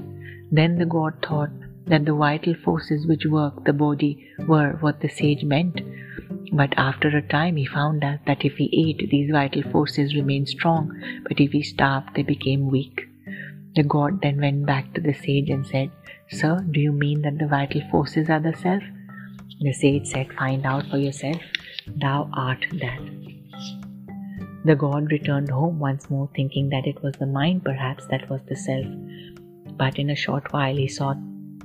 Then 0.51 0.77
the 0.77 0.85
god 0.85 1.25
thought, 1.27 1.49
that 1.87 2.05
the 2.05 2.13
vital 2.13 2.53
forces 2.53 3.07
which 3.07 3.25
work 3.25 3.65
the 3.65 3.73
body 3.73 4.29
were 4.47 4.77
what 4.81 4.99
the 5.01 5.09
sage 5.09 5.43
meant. 5.43 5.81
But 6.51 6.73
after 6.77 7.09
a 7.09 7.21
time, 7.21 7.55
he 7.55 7.65
found 7.65 8.03
out 8.03 8.19
that 8.25 8.43
if 8.45 8.57
he 8.57 8.69
ate, 8.71 9.09
these 9.09 9.31
vital 9.31 9.63
forces 9.71 10.15
remained 10.15 10.49
strong, 10.49 10.91
but 11.27 11.39
if 11.39 11.51
he 11.51 11.61
starved, 11.61 12.15
they 12.15 12.23
became 12.23 12.69
weak. 12.69 13.07
The 13.75 13.83
god 13.83 14.21
then 14.21 14.41
went 14.41 14.65
back 14.65 14.93
to 14.93 15.01
the 15.01 15.13
sage 15.13 15.49
and 15.49 15.65
said, 15.65 15.91
Sir, 16.29 16.65
do 16.71 16.79
you 16.79 16.91
mean 16.91 17.21
that 17.21 17.37
the 17.37 17.47
vital 17.47 17.81
forces 17.91 18.29
are 18.29 18.39
the 18.39 18.55
self? 18.55 18.83
The 19.59 19.73
sage 19.73 20.07
said, 20.07 20.33
Find 20.33 20.65
out 20.65 20.87
for 20.87 20.97
yourself. 20.97 21.41
Thou 21.87 22.29
art 22.33 22.65
that. 22.73 22.99
The 24.65 24.75
god 24.75 25.11
returned 25.11 25.49
home 25.49 25.79
once 25.79 26.09
more, 26.09 26.29
thinking 26.35 26.69
that 26.69 26.87
it 26.87 27.01
was 27.01 27.13
the 27.15 27.25
mind 27.25 27.63
perhaps 27.63 28.05
that 28.07 28.29
was 28.29 28.41
the 28.47 28.55
self. 28.55 28.85
But 29.77 29.99
in 29.99 30.09
a 30.09 30.15
short 30.15 30.51
while 30.51 30.75
he 30.75 30.87
saw 30.87 31.13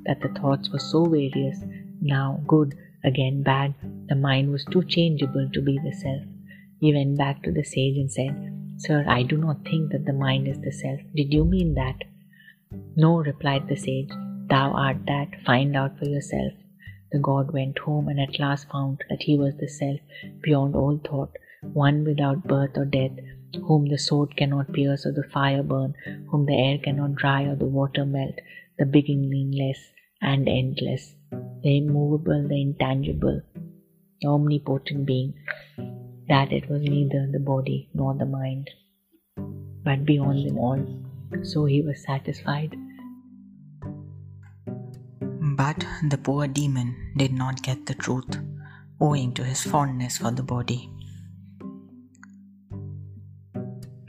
that 0.06 0.20
the 0.20 0.28
thoughts 0.40 0.70
were 0.70 0.78
so 0.78 1.04
various, 1.04 1.60
now 2.00 2.40
good, 2.46 2.74
again 3.04 3.42
bad, 3.42 3.74
the 4.08 4.14
mind 4.14 4.50
was 4.50 4.64
too 4.64 4.82
changeable 4.84 5.48
to 5.52 5.62
be 5.62 5.78
the 5.78 5.92
self. 5.92 6.22
He 6.80 6.92
went 6.92 7.16
back 7.16 7.42
to 7.42 7.52
the 7.52 7.62
sage 7.62 7.96
and 7.96 8.10
said, 8.10 8.34
Sir, 8.78 9.04
I 9.06 9.22
do 9.22 9.36
not 9.36 9.64
think 9.64 9.92
that 9.92 10.04
the 10.04 10.12
mind 10.12 10.48
is 10.48 10.60
the 10.60 10.72
self. 10.72 11.00
Did 11.14 11.32
you 11.32 11.44
mean 11.44 11.74
that? 11.74 12.02
No, 12.96 13.18
replied 13.18 13.68
the 13.68 13.76
sage. 13.76 14.10
Thou 14.48 14.72
art 14.72 15.06
that. 15.06 15.28
Find 15.46 15.76
out 15.76 15.98
for 15.98 16.06
yourself. 16.06 16.52
The 17.12 17.18
god 17.18 17.52
went 17.52 17.78
home 17.78 18.08
and 18.08 18.18
at 18.18 18.40
last 18.40 18.68
found 18.70 19.04
that 19.08 19.22
he 19.22 19.36
was 19.36 19.54
the 19.56 19.68
self 19.68 20.00
beyond 20.42 20.74
all 20.74 20.98
thought, 20.98 21.36
one 21.72 22.04
without 22.04 22.48
birth 22.48 22.76
or 22.76 22.84
death, 22.84 23.12
whom 23.68 23.86
the 23.86 23.98
sword 23.98 24.36
cannot 24.36 24.72
pierce 24.72 25.06
or 25.06 25.12
the 25.12 25.22
fire 25.22 25.62
burn, 25.62 25.94
whom 26.30 26.46
the 26.46 26.56
air 26.56 26.78
cannot 26.78 27.14
dry 27.14 27.44
or 27.44 27.54
the 27.54 27.66
water 27.66 28.04
melt, 28.04 28.40
the 28.78 28.86
beginningless 28.86 29.91
and 30.22 30.48
endless, 30.48 31.14
the 31.62 31.76
immovable, 31.78 32.46
the 32.48 32.62
intangible, 32.62 33.42
the 34.20 34.28
omnipotent 34.28 35.04
being, 35.04 35.34
that 36.28 36.52
it 36.52 36.70
was 36.70 36.82
neither 36.82 37.28
the 37.30 37.40
body 37.40 37.88
nor 37.92 38.14
the 38.14 38.24
mind, 38.24 38.70
but 39.84 40.04
beyond 40.04 40.48
them 40.48 40.58
all. 40.58 40.82
So 41.42 41.64
he 41.64 41.82
was 41.82 42.02
satisfied. 42.04 42.76
But 45.20 45.84
the 46.08 46.18
poor 46.18 46.46
demon 46.46 47.12
did 47.16 47.32
not 47.32 47.62
get 47.62 47.86
the 47.86 47.94
truth, 47.94 48.38
owing 49.00 49.32
to 49.34 49.44
his 49.44 49.62
fondness 49.62 50.18
for 50.18 50.30
the 50.30 50.42
body. 50.42 50.88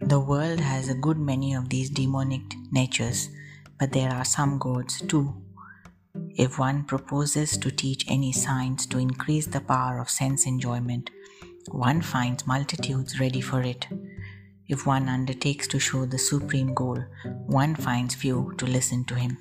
The 0.02 0.20
world 0.20 0.60
has 0.60 0.90
a 0.90 0.94
good 0.94 1.18
many 1.18 1.56
of 1.56 1.70
these 1.70 1.90
demonic 1.90 2.42
natures, 2.72 3.30
but 3.80 3.94
there 3.94 4.12
are 4.12 4.26
some 4.26 4.60
gods 4.60 5.02
too. 5.02 5.43
If 6.36 6.60
one 6.60 6.84
proposes 6.84 7.58
to 7.58 7.72
teach 7.72 8.06
any 8.08 8.32
science 8.32 8.86
to 8.88 8.98
increase 8.98 9.48
the 9.48 9.62
power 9.62 10.00
of 10.00 10.10
sense 10.10 10.46
enjoyment, 10.46 11.10
one 11.72 12.02
finds 12.02 12.46
multitudes 12.46 13.20
ready 13.20 13.42
for 13.42 13.62
it. 13.62 13.88
If 14.68 14.86
one 14.86 15.10
undertakes 15.10 15.68
to 15.68 15.80
show 15.80 16.06
the 16.06 16.18
supreme 16.18 16.74
goal, 16.74 17.04
one 17.46 17.76
finds 17.76 18.16
few 18.16 18.54
to 18.58 18.66
listen 18.66 19.06
to 19.06 19.16
him. 19.16 19.38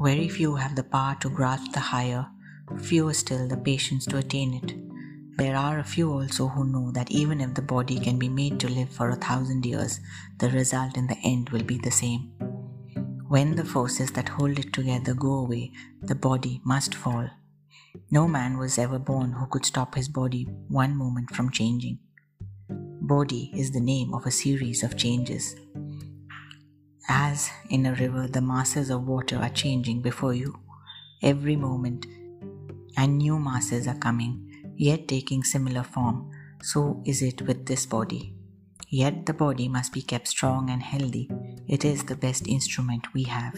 Very 0.00 0.28
few 0.28 0.56
have 0.56 0.74
the 0.74 0.84
power 0.84 1.16
to 1.20 1.30
grasp 1.30 1.72
the 1.72 1.80
higher, 1.80 2.26
fewer 2.78 3.14
still 3.14 3.48
the 3.48 3.56
patience 3.56 4.04
to 4.06 4.18
attain 4.18 4.54
it. 4.54 4.74
There 5.38 5.56
are 5.56 5.78
a 5.78 5.84
few 5.84 6.12
also 6.12 6.48
who 6.48 6.64
know 6.64 6.90
that 6.92 7.10
even 7.10 7.40
if 7.40 7.54
the 7.54 7.62
body 7.62 7.98
can 7.98 8.18
be 8.18 8.28
made 8.28 8.60
to 8.60 8.68
live 8.68 8.90
for 8.90 9.10
a 9.10 9.16
thousand 9.16 9.64
years, 9.64 10.00
the 10.38 10.50
result 10.50 10.96
in 10.96 11.06
the 11.06 11.18
end 11.24 11.50
will 11.50 11.62
be 11.62 11.78
the 11.78 11.90
same. 11.90 12.32
When 13.32 13.54
the 13.56 13.64
forces 13.64 14.10
that 14.10 14.28
hold 14.28 14.58
it 14.58 14.74
together 14.74 15.14
go 15.14 15.32
away, 15.36 15.72
the 16.02 16.14
body 16.14 16.60
must 16.64 16.94
fall. 16.94 17.30
No 18.10 18.28
man 18.28 18.58
was 18.58 18.76
ever 18.76 18.98
born 18.98 19.32
who 19.32 19.46
could 19.46 19.64
stop 19.64 19.94
his 19.94 20.06
body 20.06 20.42
one 20.68 20.94
moment 20.94 21.30
from 21.34 21.50
changing. 21.50 21.98
Body 22.68 23.50
is 23.56 23.70
the 23.70 23.80
name 23.80 24.12
of 24.12 24.26
a 24.26 24.30
series 24.30 24.82
of 24.82 24.98
changes. 24.98 25.56
As 27.08 27.48
in 27.70 27.86
a 27.86 27.94
river, 27.94 28.28
the 28.28 28.42
masses 28.42 28.90
of 28.90 29.08
water 29.08 29.38
are 29.38 29.48
changing 29.48 30.02
before 30.02 30.34
you 30.34 30.58
every 31.22 31.56
moment, 31.56 32.04
and 32.98 33.16
new 33.16 33.38
masses 33.38 33.88
are 33.88 33.98
coming 34.08 34.74
yet 34.76 35.08
taking 35.08 35.42
similar 35.42 35.84
form, 35.84 36.30
so 36.62 37.02
is 37.06 37.22
it 37.22 37.40
with 37.40 37.64
this 37.64 37.86
body. 37.86 38.34
Yet 38.90 39.24
the 39.24 39.32
body 39.32 39.68
must 39.68 39.94
be 39.94 40.02
kept 40.02 40.28
strong 40.28 40.68
and 40.68 40.82
healthy. 40.82 41.30
It 41.68 41.84
is 41.84 42.04
the 42.04 42.16
best 42.16 42.48
instrument 42.48 43.12
we 43.14 43.24
have. 43.24 43.54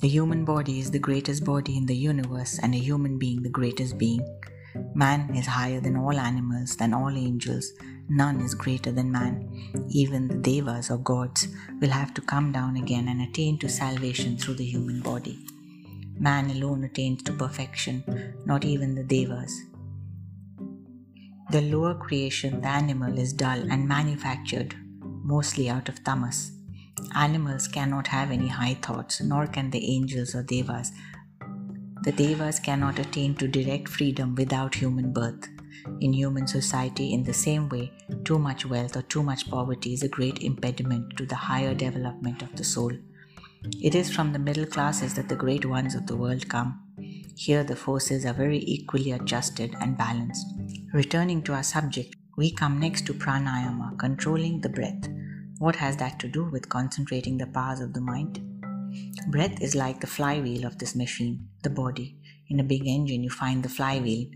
The 0.00 0.08
human 0.08 0.44
body 0.44 0.78
is 0.78 0.90
the 0.90 0.98
greatest 0.98 1.44
body 1.44 1.76
in 1.76 1.86
the 1.86 1.96
universe, 1.96 2.58
and 2.62 2.74
a 2.74 2.78
human 2.78 3.18
being 3.18 3.42
the 3.42 3.48
greatest 3.48 3.98
being. 3.98 4.24
Man 4.94 5.34
is 5.34 5.46
higher 5.46 5.80
than 5.80 5.96
all 5.96 6.18
animals, 6.18 6.76
than 6.76 6.94
all 6.94 7.16
angels. 7.16 7.72
None 8.08 8.40
is 8.40 8.54
greater 8.54 8.92
than 8.92 9.10
man. 9.10 9.48
Even 9.90 10.28
the 10.28 10.36
devas 10.36 10.90
or 10.90 10.98
gods 10.98 11.48
will 11.80 11.90
have 11.90 12.14
to 12.14 12.20
come 12.20 12.52
down 12.52 12.76
again 12.76 13.08
and 13.08 13.22
attain 13.22 13.58
to 13.58 13.68
salvation 13.68 14.36
through 14.36 14.54
the 14.54 14.64
human 14.64 15.00
body. 15.00 15.38
Man 16.18 16.50
alone 16.50 16.84
attains 16.84 17.22
to 17.24 17.32
perfection, 17.32 18.02
not 18.44 18.64
even 18.64 18.94
the 18.94 19.04
devas. 19.04 19.60
The 21.50 21.62
lower 21.62 21.94
creation, 21.94 22.60
the 22.60 22.68
animal, 22.68 23.18
is 23.18 23.32
dull 23.32 23.70
and 23.70 23.88
manufactured, 23.88 24.74
mostly 25.28 25.68
out 25.68 25.88
of 25.88 26.02
tamas. 26.04 26.52
Animals 27.14 27.68
cannot 27.68 28.06
have 28.08 28.30
any 28.30 28.48
high 28.48 28.76
thoughts, 28.86 29.20
nor 29.20 29.46
can 29.46 29.70
the 29.70 29.84
angels 29.96 30.34
or 30.34 30.42
devas. 30.42 30.90
The 32.02 32.12
devas 32.12 32.58
cannot 32.58 32.98
attain 32.98 33.34
to 33.36 33.46
direct 33.46 33.88
freedom 33.88 34.34
without 34.34 34.74
human 34.74 35.12
birth. 35.12 35.48
In 36.00 36.12
human 36.12 36.46
society, 36.46 37.12
in 37.12 37.24
the 37.24 37.34
same 37.34 37.68
way, 37.68 37.92
too 38.24 38.38
much 38.38 38.64
wealth 38.64 38.96
or 38.96 39.02
too 39.02 39.22
much 39.22 39.50
poverty 39.50 39.92
is 39.92 40.02
a 40.02 40.08
great 40.08 40.42
impediment 40.42 41.16
to 41.18 41.26
the 41.26 41.34
higher 41.34 41.74
development 41.74 42.42
of 42.42 42.54
the 42.56 42.64
soul. 42.64 42.92
It 43.82 43.94
is 43.94 44.10
from 44.14 44.32
the 44.32 44.38
middle 44.38 44.66
classes 44.66 45.14
that 45.14 45.28
the 45.28 45.42
great 45.44 45.66
ones 45.66 45.94
of 45.94 46.06
the 46.06 46.16
world 46.16 46.48
come. 46.48 46.80
Here 47.36 47.64
the 47.64 47.76
forces 47.76 48.24
are 48.24 48.34
very 48.34 48.62
equally 48.76 49.12
adjusted 49.12 49.74
and 49.80 49.98
balanced. 49.98 50.46
Returning 50.92 51.42
to 51.44 51.54
our 51.54 51.62
subject, 51.62 52.16
we 52.36 52.50
come 52.52 52.78
next 52.78 53.06
to 53.06 53.14
pranayama, 53.14 53.98
controlling 53.98 54.60
the 54.60 54.68
breath. 54.68 55.17
What 55.58 55.76
has 55.76 55.96
that 55.96 56.18
to 56.20 56.28
do 56.28 56.44
with 56.44 56.68
concentrating 56.68 57.38
the 57.38 57.46
powers 57.46 57.80
of 57.80 57.92
the 57.92 58.00
mind? 58.00 58.40
Breath 59.28 59.60
is 59.60 59.74
like 59.74 60.00
the 60.00 60.06
flywheel 60.06 60.64
of 60.64 60.78
this 60.78 60.94
machine, 60.94 61.48
the 61.62 61.70
body. 61.70 62.16
In 62.48 62.60
a 62.60 62.64
big 62.64 62.86
engine, 62.86 63.22
you 63.22 63.30
find 63.30 63.62
the 63.62 63.68
flywheel, 63.68 64.28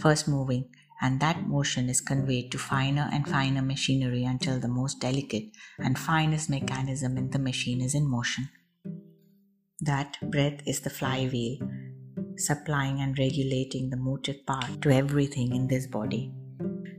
first 0.00 0.28
moving, 0.28 0.70
and 1.00 1.20
that 1.20 1.46
motion 1.46 1.88
is 1.88 2.00
conveyed 2.00 2.50
to 2.52 2.58
finer 2.58 3.08
and 3.12 3.28
finer 3.28 3.62
machinery 3.62 4.24
until 4.24 4.58
the 4.58 4.68
most 4.68 5.00
delicate 5.00 5.50
and 5.78 5.98
finest 5.98 6.48
mechanism 6.48 7.18
in 7.18 7.30
the 7.30 7.38
machine 7.38 7.80
is 7.80 7.94
in 7.94 8.08
motion. 8.08 8.48
That 9.80 10.16
breath 10.30 10.60
is 10.66 10.80
the 10.80 10.90
flywheel, 10.90 11.58
supplying 12.36 13.00
and 13.00 13.18
regulating 13.18 13.90
the 13.90 13.96
motive 13.96 14.46
power 14.46 14.76
to 14.82 14.90
everything 14.90 15.54
in 15.54 15.68
this 15.68 15.86
body. 15.86 16.32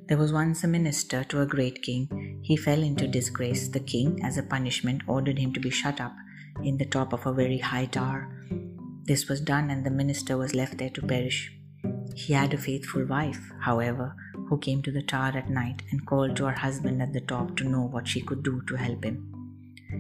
There 0.07 0.17
was 0.17 0.33
once 0.33 0.63
a 0.63 0.67
minister 0.67 1.23
to 1.25 1.41
a 1.41 1.45
great 1.45 1.81
king. 1.81 2.07
He 2.41 2.56
fell 2.56 2.82
into 2.82 3.08
disgrace. 3.08 3.67
The 3.67 3.80
king, 3.80 4.23
as 4.23 4.38
a 4.38 4.43
punishment, 4.43 5.04
ordered 5.08 5.38
him 5.38 5.54
to 5.54 5.60
be 5.60 5.69
shut 5.69 6.02
up 6.02 6.15
in 6.63 6.78
the 6.78 6.86
top 6.86 7.13
of 7.13 7.25
a 7.25 7.34
very 7.34 7.60
high 7.60 7.86
tower. 7.86 8.30
This 9.04 9.28
was 9.28 9.41
done, 9.41 9.69
and 9.69 9.86
the 9.86 9.91
minister 9.91 10.38
was 10.38 10.56
left 10.56 10.78
there 10.78 10.89
to 10.91 11.02
perish. 11.02 11.52
He 12.15 12.34
had 12.34 12.54
a 12.54 12.58
faithful 12.58 13.06
wife, 13.06 13.52
however, 13.62 14.15
who 14.47 14.58
came 14.58 14.82
to 14.84 14.91
the 14.91 15.02
tower 15.02 15.34
at 15.36 15.49
night 15.49 15.84
and 15.91 16.06
called 16.06 16.36
to 16.38 16.45
her 16.45 16.60
husband 16.60 17.02
at 17.02 17.13
the 17.13 17.21
top 17.21 17.56
to 17.58 17.63
know 17.63 17.82
what 17.82 18.08
she 18.08 18.21
could 18.21 18.43
do 18.43 18.62
to 18.67 18.75
help 18.75 19.04
him. 19.04 19.36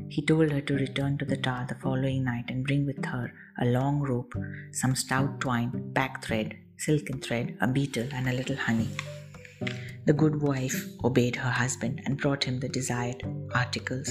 He 0.09 0.23
told 0.23 0.51
her 0.51 0.61
to 0.61 0.73
return 0.73 1.17
to 1.19 1.25
the 1.25 1.37
tower 1.37 1.65
the 1.67 1.75
following 1.75 2.23
night 2.23 2.45
and 2.49 2.65
bring 2.65 2.85
with 2.85 3.03
her 3.05 3.31
a 3.59 3.65
long 3.65 3.99
rope, 3.99 4.33
some 4.71 4.95
stout 4.95 5.39
twine, 5.39 5.91
pack 5.93 6.23
thread, 6.23 6.57
silken 6.77 7.19
thread, 7.19 7.57
a 7.61 7.67
beetle, 7.67 8.07
and 8.11 8.27
a 8.27 8.33
little 8.33 8.55
honey. 8.55 8.89
The 10.09 10.13
good 10.13 10.41
wife 10.41 10.87
obeyed 11.03 11.35
her 11.35 11.51
husband 11.51 12.01
and 12.03 12.17
brought 12.17 12.43
him 12.43 12.59
the 12.59 12.67
desired 12.67 13.21
articles. 13.53 14.09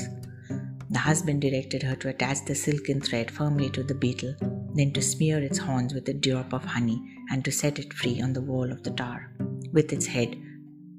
The 0.91 0.99
husband 1.01 1.41
directed 1.41 1.83
her 1.83 1.97
to 1.97 2.11
attach 2.11 2.45
the 2.45 2.55
silken 2.55 3.01
thread 3.01 3.33
firmly 3.33 3.69
to 3.71 3.83
the 3.83 3.97
beetle, 3.97 4.37
then 4.75 4.93
to 4.93 5.03
smear 5.03 5.43
its 5.43 5.59
horns 5.59 5.93
with 5.93 6.09
a 6.09 6.15
drop 6.15 6.53
of 6.53 6.65
honey 6.65 7.03
and 7.33 7.45
to 7.45 7.51
set 7.51 7.81
it 7.81 7.93
free 7.93 8.21
on 8.21 8.33
the 8.33 8.41
wall 8.41 8.71
of 8.71 8.85
the 8.85 8.93
tower, 8.93 9.33
with 9.73 9.93
its 9.93 10.07
head 10.07 10.41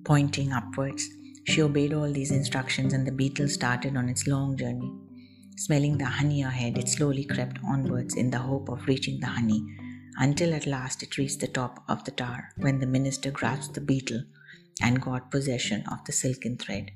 pointing 0.04 0.52
upwards 0.52 1.08
she 1.46 1.62
obeyed 1.62 1.94
all 1.94 2.12
these 2.12 2.32
instructions, 2.32 2.92
and 2.92 3.08
the 3.08 3.14
beetle 3.14 3.48
started 3.48 3.96
on 3.96 4.10
its 4.10 4.28
long 4.28 4.58
journey. 4.58 4.92
Smelling 5.56 5.98
the 5.98 6.04
honey 6.04 6.44
ahead, 6.44 6.78
it 6.78 6.90
slowly 6.90 7.24
crept 7.24 7.58
onwards 7.66 8.16
in 8.16 8.32
the 8.32 8.38
hope 8.38 8.68
of 8.68 8.86
reaching 8.86 9.22
the 9.22 9.28
honey, 9.28 9.66
until 10.18 10.54
at 10.54 10.68
last 10.68 11.02
it 11.04 11.18
reached 11.18 11.40
the 11.40 11.48
top 11.48 11.86
of 11.88 12.04
the 12.04 12.12
tower, 12.12 12.50
when 12.58 12.80
the 12.80 12.86
minister 12.86 13.32
grasped 13.32 13.76
the 13.76 13.80
beetle 13.80 14.24
and 14.82 15.02
got 15.02 15.32
possession 15.32 15.84
of 15.92 16.04
the 16.06 16.12
silken 16.12 16.58
thread. 16.58 16.92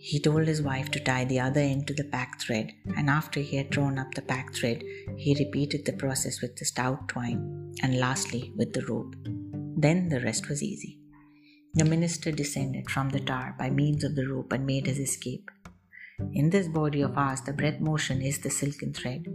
He 0.00 0.20
told 0.20 0.46
his 0.46 0.62
wife 0.62 0.90
to 0.92 1.00
tie 1.00 1.24
the 1.24 1.40
other 1.40 1.60
end 1.60 1.86
to 1.88 1.94
the 1.94 2.04
pack 2.04 2.40
thread, 2.40 2.72
and 2.96 3.10
after 3.10 3.40
he 3.40 3.56
had 3.56 3.70
drawn 3.70 3.98
up 3.98 4.14
the 4.14 4.22
pack 4.22 4.54
thread, 4.54 4.82
he 5.16 5.34
repeated 5.38 5.84
the 5.84 5.92
process 5.92 6.40
with 6.40 6.56
the 6.56 6.64
stout 6.64 7.08
twine, 7.08 7.74
and 7.82 7.98
lastly 7.98 8.52
with 8.56 8.72
the 8.72 8.86
rope. 8.86 9.16
Then 9.76 10.08
the 10.08 10.20
rest 10.20 10.48
was 10.48 10.62
easy. 10.62 10.98
The 11.74 11.84
minister 11.84 12.30
descended 12.30 12.90
from 12.90 13.10
the 13.10 13.20
tower 13.20 13.54
by 13.58 13.70
means 13.70 14.04
of 14.04 14.14
the 14.14 14.26
rope 14.26 14.52
and 14.52 14.64
made 14.64 14.86
his 14.86 14.98
escape. 14.98 15.50
In 16.32 16.50
this 16.50 16.68
body 16.68 17.02
of 17.02 17.16
ours, 17.18 17.40
the 17.42 17.52
breath 17.52 17.80
motion 17.80 18.22
is 18.22 18.38
the 18.38 18.50
silken 18.50 18.92
thread. 18.92 19.26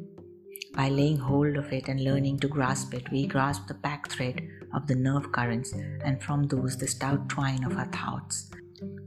By 0.74 0.90
laying 0.90 1.18
hold 1.18 1.56
of 1.56 1.72
it 1.72 1.88
and 1.88 2.04
learning 2.04 2.40
to 2.40 2.48
grasp 2.48 2.94
it, 2.94 3.12
we 3.12 3.28
grasp 3.28 3.68
the 3.68 3.76
pack 3.76 4.10
thread 4.10 4.42
of 4.74 4.88
the 4.88 4.96
nerve 4.96 5.32
currents, 5.32 5.74
and 6.06 6.22
from 6.22 6.44
those 6.44 6.78
the 6.78 6.88
stout 6.88 7.30
twine 7.30 7.64
of 7.64 7.78
our 7.78 7.86
thoughts. 7.86 8.52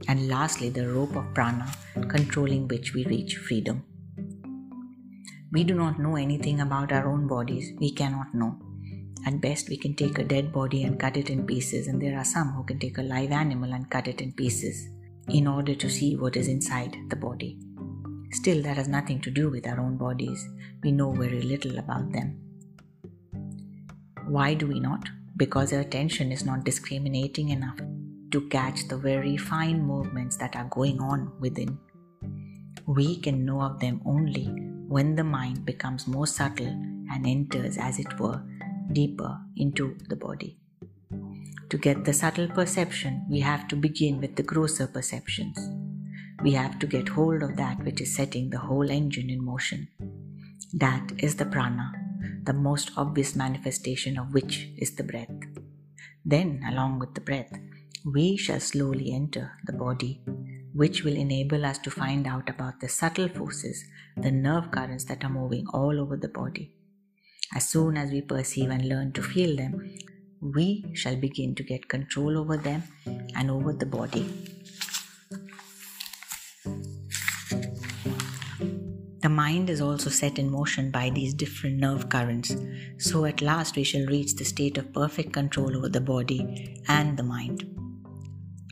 And 0.07 0.27
lastly, 0.27 0.69
the 0.69 0.87
rope 0.87 1.15
of 1.15 1.33
prana, 1.33 1.71
controlling 2.07 2.67
which 2.67 2.93
we 2.93 3.05
reach 3.05 3.37
freedom. 3.37 3.83
We 5.51 5.63
do 5.63 5.75
not 5.75 5.99
know 5.99 6.15
anything 6.15 6.61
about 6.61 6.91
our 6.91 7.07
own 7.07 7.27
bodies, 7.27 7.73
we 7.79 7.91
cannot 7.91 8.33
know. 8.33 8.59
At 9.25 9.41
best, 9.41 9.69
we 9.69 9.77
can 9.77 9.93
take 9.95 10.17
a 10.19 10.23
dead 10.23 10.53
body 10.53 10.83
and 10.83 10.99
cut 10.99 11.17
it 11.17 11.29
in 11.29 11.45
pieces, 11.45 11.87
and 11.87 12.01
there 12.01 12.17
are 12.17 12.25
some 12.25 12.53
who 12.53 12.63
can 12.63 12.79
take 12.79 12.97
a 12.97 13.03
live 13.03 13.31
animal 13.31 13.73
and 13.73 13.89
cut 13.89 14.07
it 14.07 14.21
in 14.21 14.33
pieces 14.33 14.87
in 15.29 15.47
order 15.47 15.75
to 15.75 15.89
see 15.89 16.15
what 16.15 16.37
is 16.37 16.47
inside 16.47 16.95
the 17.09 17.15
body. 17.15 17.59
Still, 18.31 18.61
that 18.63 18.77
has 18.77 18.87
nothing 18.87 19.19
to 19.21 19.31
do 19.31 19.49
with 19.49 19.67
our 19.67 19.79
own 19.79 19.97
bodies. 19.97 20.47
We 20.83 20.91
know 20.91 21.11
very 21.11 21.41
little 21.41 21.77
about 21.77 22.11
them. 22.11 22.39
Why 24.27 24.53
do 24.53 24.67
we 24.67 24.79
not? 24.79 25.09
Because 25.37 25.71
our 25.71 25.81
attention 25.81 26.31
is 26.31 26.43
not 26.43 26.63
discriminating 26.63 27.49
enough 27.49 27.79
to 28.31 28.41
catch 28.49 28.87
the 28.87 28.97
very 28.97 29.37
fine 29.37 29.81
movements 29.81 30.35
that 30.37 30.55
are 30.55 30.67
going 30.69 30.99
on 30.99 31.31
within. 31.39 31.77
We 32.85 33.19
can 33.19 33.45
know 33.45 33.61
of 33.61 33.79
them 33.79 34.01
only 34.05 34.45
when 34.87 35.15
the 35.15 35.23
mind 35.23 35.65
becomes 35.65 36.07
more 36.07 36.27
subtle 36.27 36.67
and 37.11 37.25
enters, 37.25 37.77
as 37.77 37.99
it 37.99 38.19
were, 38.19 38.41
deeper 38.91 39.37
into 39.55 39.97
the 40.09 40.15
body. 40.15 40.57
To 41.69 41.77
get 41.77 42.05
the 42.05 42.13
subtle 42.13 42.47
perception, 42.47 43.25
we 43.29 43.41
have 43.41 43.67
to 43.67 43.75
begin 43.75 44.19
with 44.19 44.35
the 44.35 44.43
grosser 44.43 44.87
perceptions. 44.87 45.59
We 46.41 46.53
have 46.53 46.79
to 46.79 46.87
get 46.87 47.09
hold 47.09 47.43
of 47.43 47.57
that 47.57 47.83
which 47.83 47.99
is 48.01 48.15
setting 48.15 48.49
the 48.49 48.59
whole 48.59 48.89
engine 48.89 49.29
in 49.29 49.43
motion. 49.43 49.89
That 50.73 51.11
is 51.17 51.35
the 51.35 51.45
prana, 51.45 51.91
the 52.47 52.53
most 52.53 52.91
obvious 52.95 53.35
manifestation 53.35 54.17
of 54.17 54.33
which 54.33 54.69
is 54.77 54.95
the 54.95 55.03
breath. 55.03 55.37
Then, 56.23 56.63
along 56.71 56.99
with 56.99 57.13
the 57.13 57.25
breath, 57.29 57.51
we 58.15 58.37
shall 58.37 58.61
slowly 58.61 59.11
enter 59.13 59.51
the 59.65 59.73
body, 59.73 60.21
which 60.73 61.03
will 61.03 61.17
enable 61.25 61.65
us 61.65 61.77
to 61.79 61.91
find 61.91 62.25
out 62.25 62.49
about 62.49 62.79
the 62.79 62.87
subtle 62.87 63.27
forces, 63.27 63.83
the 64.15 64.31
nerve 64.31 64.71
currents 64.71 65.05
that 65.05 65.25
are 65.25 65.37
moving 65.41 65.67
all 65.73 65.99
over 65.99 66.15
the 66.15 66.29
body. 66.29 66.71
As 67.53 67.67
soon 67.67 67.97
as 67.97 68.11
we 68.11 68.21
perceive 68.21 68.69
and 68.69 68.87
learn 68.87 69.11
to 69.13 69.21
feel 69.21 69.55
them, 69.57 69.73
we 70.41 70.85
shall 70.93 71.17
begin 71.17 71.53
to 71.55 71.63
get 71.63 71.89
control 71.89 72.37
over 72.37 72.55
them 72.55 72.83
and 73.35 73.51
over 73.51 73.73
the 73.73 73.85
body. 73.85 74.25
The 79.27 79.33
mind 79.33 79.69
is 79.69 79.81
also 79.81 80.09
set 80.09 80.39
in 80.39 80.49
motion 80.49 80.89
by 80.89 81.09
these 81.09 81.33
different 81.33 81.79
nerve 81.79 82.07
currents, 82.07 82.55
so 82.97 83.25
at 83.25 83.41
last 83.41 83.75
we 83.75 83.83
shall 83.83 84.05
reach 84.05 84.35
the 84.35 84.45
state 84.45 84.77
of 84.77 84.93
perfect 84.93 85.33
control 85.33 85.75
over 85.75 85.89
the 85.89 85.99
body 85.99 86.81
and 86.87 87.17
the 87.17 87.23
mind. 87.23 87.65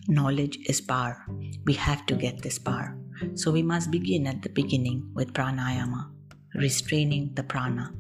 Knowledge 0.08 0.58
is 0.70 0.80
power. 0.80 1.26
We 1.65 1.74
have 1.74 2.06
to 2.06 2.15
get 2.15 2.41
this 2.41 2.58
power. 2.58 2.98
So 3.34 3.52
we 3.52 3.63
must 3.63 3.91
begin 3.91 4.28
at 4.28 4.44
the 4.44 4.48
beginning 4.48 5.12
with 5.13 5.34
pranayama, 5.34 6.10
restraining 6.54 7.34
the 7.34 7.44
prana. 7.44 7.94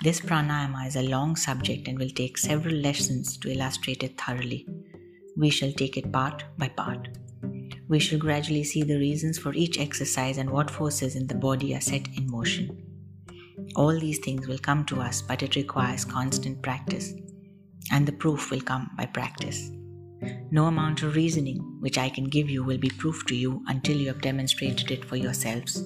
This 0.00 0.20
pranayama 0.20 0.86
is 0.86 0.94
a 0.94 1.02
long 1.02 1.34
subject 1.34 1.88
and 1.88 1.98
will 1.98 2.10
take 2.10 2.38
several 2.38 2.76
lessons 2.76 3.36
to 3.38 3.50
illustrate 3.50 4.04
it 4.04 4.16
thoroughly. 4.16 4.68
We 5.36 5.50
shall 5.50 5.72
take 5.72 5.96
it 5.96 6.12
part 6.12 6.44
by 6.58 6.68
part. 6.68 7.08
We 7.88 7.98
shall 7.98 8.18
gradually 8.18 8.64
see 8.64 8.82
the 8.82 8.98
reasons 8.98 9.38
for 9.38 9.54
each 9.54 9.78
exercise 9.78 10.36
and 10.36 10.50
what 10.50 10.70
forces 10.70 11.16
in 11.16 11.26
the 11.26 11.34
body 11.34 11.74
are 11.74 11.80
set 11.80 12.06
in 12.16 12.30
motion. 12.30 12.84
All 13.76 13.98
these 13.98 14.18
things 14.18 14.46
will 14.46 14.58
come 14.58 14.84
to 14.86 15.00
us, 15.00 15.22
but 15.22 15.42
it 15.42 15.56
requires 15.56 16.04
constant 16.04 16.62
practice, 16.62 17.14
and 17.90 18.06
the 18.06 18.12
proof 18.12 18.50
will 18.50 18.60
come 18.60 18.90
by 18.96 19.06
practice. 19.06 19.70
No 20.50 20.66
amount 20.66 21.02
of 21.02 21.14
reasoning 21.14 21.58
which 21.80 21.96
I 21.96 22.08
can 22.08 22.24
give 22.24 22.50
you 22.50 22.62
will 22.64 22.78
be 22.78 22.90
proof 22.90 23.24
to 23.26 23.36
you 23.36 23.62
until 23.68 23.96
you 23.96 24.08
have 24.08 24.20
demonstrated 24.20 24.90
it 24.90 25.04
for 25.04 25.16
yourselves. 25.16 25.82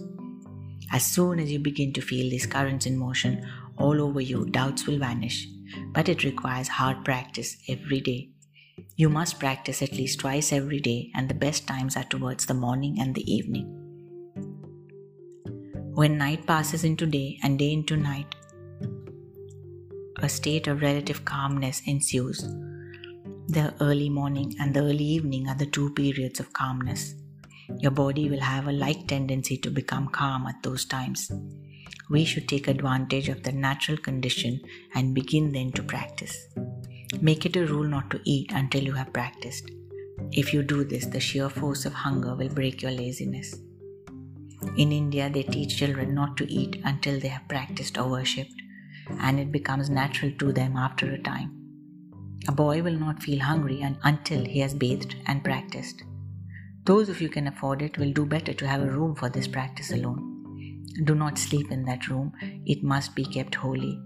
As 0.91 1.05
soon 1.05 1.39
as 1.39 1.53
you 1.53 1.59
begin 1.59 1.93
to 1.95 2.01
feel 2.01 2.29
these 2.29 2.47
currents 2.47 2.87
in 2.87 2.97
motion, 2.97 3.47
all 3.77 4.01
over 4.01 4.21
you, 4.21 4.47
doubts 4.47 4.87
will 4.87 4.99
vanish, 4.99 5.47
but 5.93 6.09
it 6.09 6.25
requires 6.25 6.69
hard 6.69 7.05
practice 7.05 7.57
every 7.69 8.01
day. 8.01 8.31
You 8.97 9.09
must 9.09 9.39
practice 9.39 9.83
at 9.83 9.93
least 9.93 10.21
twice 10.21 10.53
every 10.53 10.81
day, 10.81 11.11
and 11.15 11.29
the 11.29 11.35
best 11.35 11.67
times 11.67 11.97
are 11.97 12.05
towards 12.05 12.47
the 12.47 12.55
morning 12.55 13.01
and 13.01 13.15
the 13.15 13.33
evening. 13.33 13.67
When 15.95 16.19
night 16.19 16.47
passes 16.47 16.85
into 16.85 17.07
day 17.07 17.39
and 17.43 17.59
day 17.59 17.73
into 17.73 17.97
night, 17.97 18.35
a 20.21 20.29
state 20.29 20.69
of 20.69 20.83
relative 20.83 21.25
calmness 21.25 21.83
ensues. 21.87 22.43
The 23.49 23.75
early 23.81 24.09
morning 24.09 24.55
and 24.61 24.73
the 24.73 24.81
early 24.81 25.05
evening 25.05 25.49
are 25.49 25.57
the 25.57 25.67
two 25.67 25.91
periods 25.95 26.39
of 26.41 26.53
calmness. 26.53 27.15
Your 27.79 27.91
body 27.91 28.31
will 28.31 28.41
have 28.41 28.69
a 28.69 28.73
like 28.73 29.07
tendency 29.09 29.57
to 29.59 29.71
become 29.71 30.09
calm 30.09 30.47
at 30.47 30.63
those 30.63 30.85
times 30.85 31.31
we 32.13 32.25
should 32.27 32.47
take 32.47 32.69
advantage 32.69 33.31
of 33.31 33.43
the 33.43 33.53
natural 33.53 33.97
condition 33.97 34.61
and 34.95 35.15
begin 35.15 35.51
then 35.53 35.73
to 35.73 35.83
practice. 35.83 36.37
Make 37.21 37.47
it 37.47 37.57
a 37.57 37.67
rule 37.67 37.85
not 37.85 38.11
to 38.11 38.21
eat 38.25 38.53
until 38.53 38.83
you 38.83 38.93
have 38.93 39.13
practiced. 39.13 39.71
If 40.33 40.53
you 40.55 40.63
do 40.63 40.85
this, 40.85 41.07
the 41.07 41.21
sheer 41.21 41.49
force 41.49 41.85
of 41.85 41.93
hunger 41.93 42.35
will 42.35 42.49
break 42.49 42.83
your 42.83 42.91
laziness. 42.91 43.55
In 44.77 44.93
India, 44.93 45.29
they 45.29 45.43
teach 45.43 45.77
children 45.77 46.15
not 46.15 46.37
to 46.39 46.51
eat 46.51 46.81
until 46.85 47.21
they 47.21 47.29
have 47.29 47.49
practiced 47.49 47.99
or 47.99 48.09
worshipped, 48.09 48.55
and 49.21 49.39
it 49.39 49.53
becomes 49.53 49.91
natural 49.91 50.33
to 50.39 50.53
them 50.53 50.77
after 50.77 51.13
a 51.13 51.23
time. 51.23 51.53
A 52.49 52.53
boy 52.53 52.83
will 52.83 52.99
not 52.99 53.23
feel 53.23 53.41
hungry 53.41 53.83
until 54.03 54.45
he 54.45 54.61
has 54.61 54.75
bathed 54.75 55.17
and 55.27 55.45
practiced. 55.45 56.03
Those 56.85 57.09
of 57.09 57.21
you 57.21 57.29
can 57.29 57.47
afford 57.47 57.83
it 57.83 57.99
will 57.99 58.13
do 58.13 58.25
better 58.27 58.53
to 58.53 58.67
have 58.67 58.83
a 58.83 58.91
room 58.91 59.15
for 59.15 59.29
this 59.29 59.47
practice 59.47 59.93
alone. 59.93 60.85
Do 61.05 61.15
not 61.15 61.39
sleep 61.39 61.71
in 61.71 61.85
that 61.85 62.09
room, 62.09 62.33
it 62.67 62.83
must 62.83 63.15
be 63.15 63.25
kept 63.25 63.55
holy. 63.55 64.01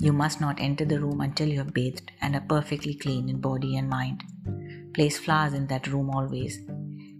You 0.00 0.12
must 0.12 0.40
not 0.40 0.60
enter 0.60 0.84
the 0.84 0.98
room 1.00 1.20
until 1.20 1.48
you 1.48 1.58
have 1.58 1.74
bathed 1.74 2.10
and 2.22 2.34
are 2.34 2.46
perfectly 2.48 2.94
clean 2.94 3.28
in 3.28 3.40
body 3.40 3.76
and 3.76 3.88
mind. 3.88 4.24
Place 4.94 5.18
flowers 5.18 5.52
in 5.52 5.66
that 5.66 5.86
room 5.86 6.10
always. 6.10 6.58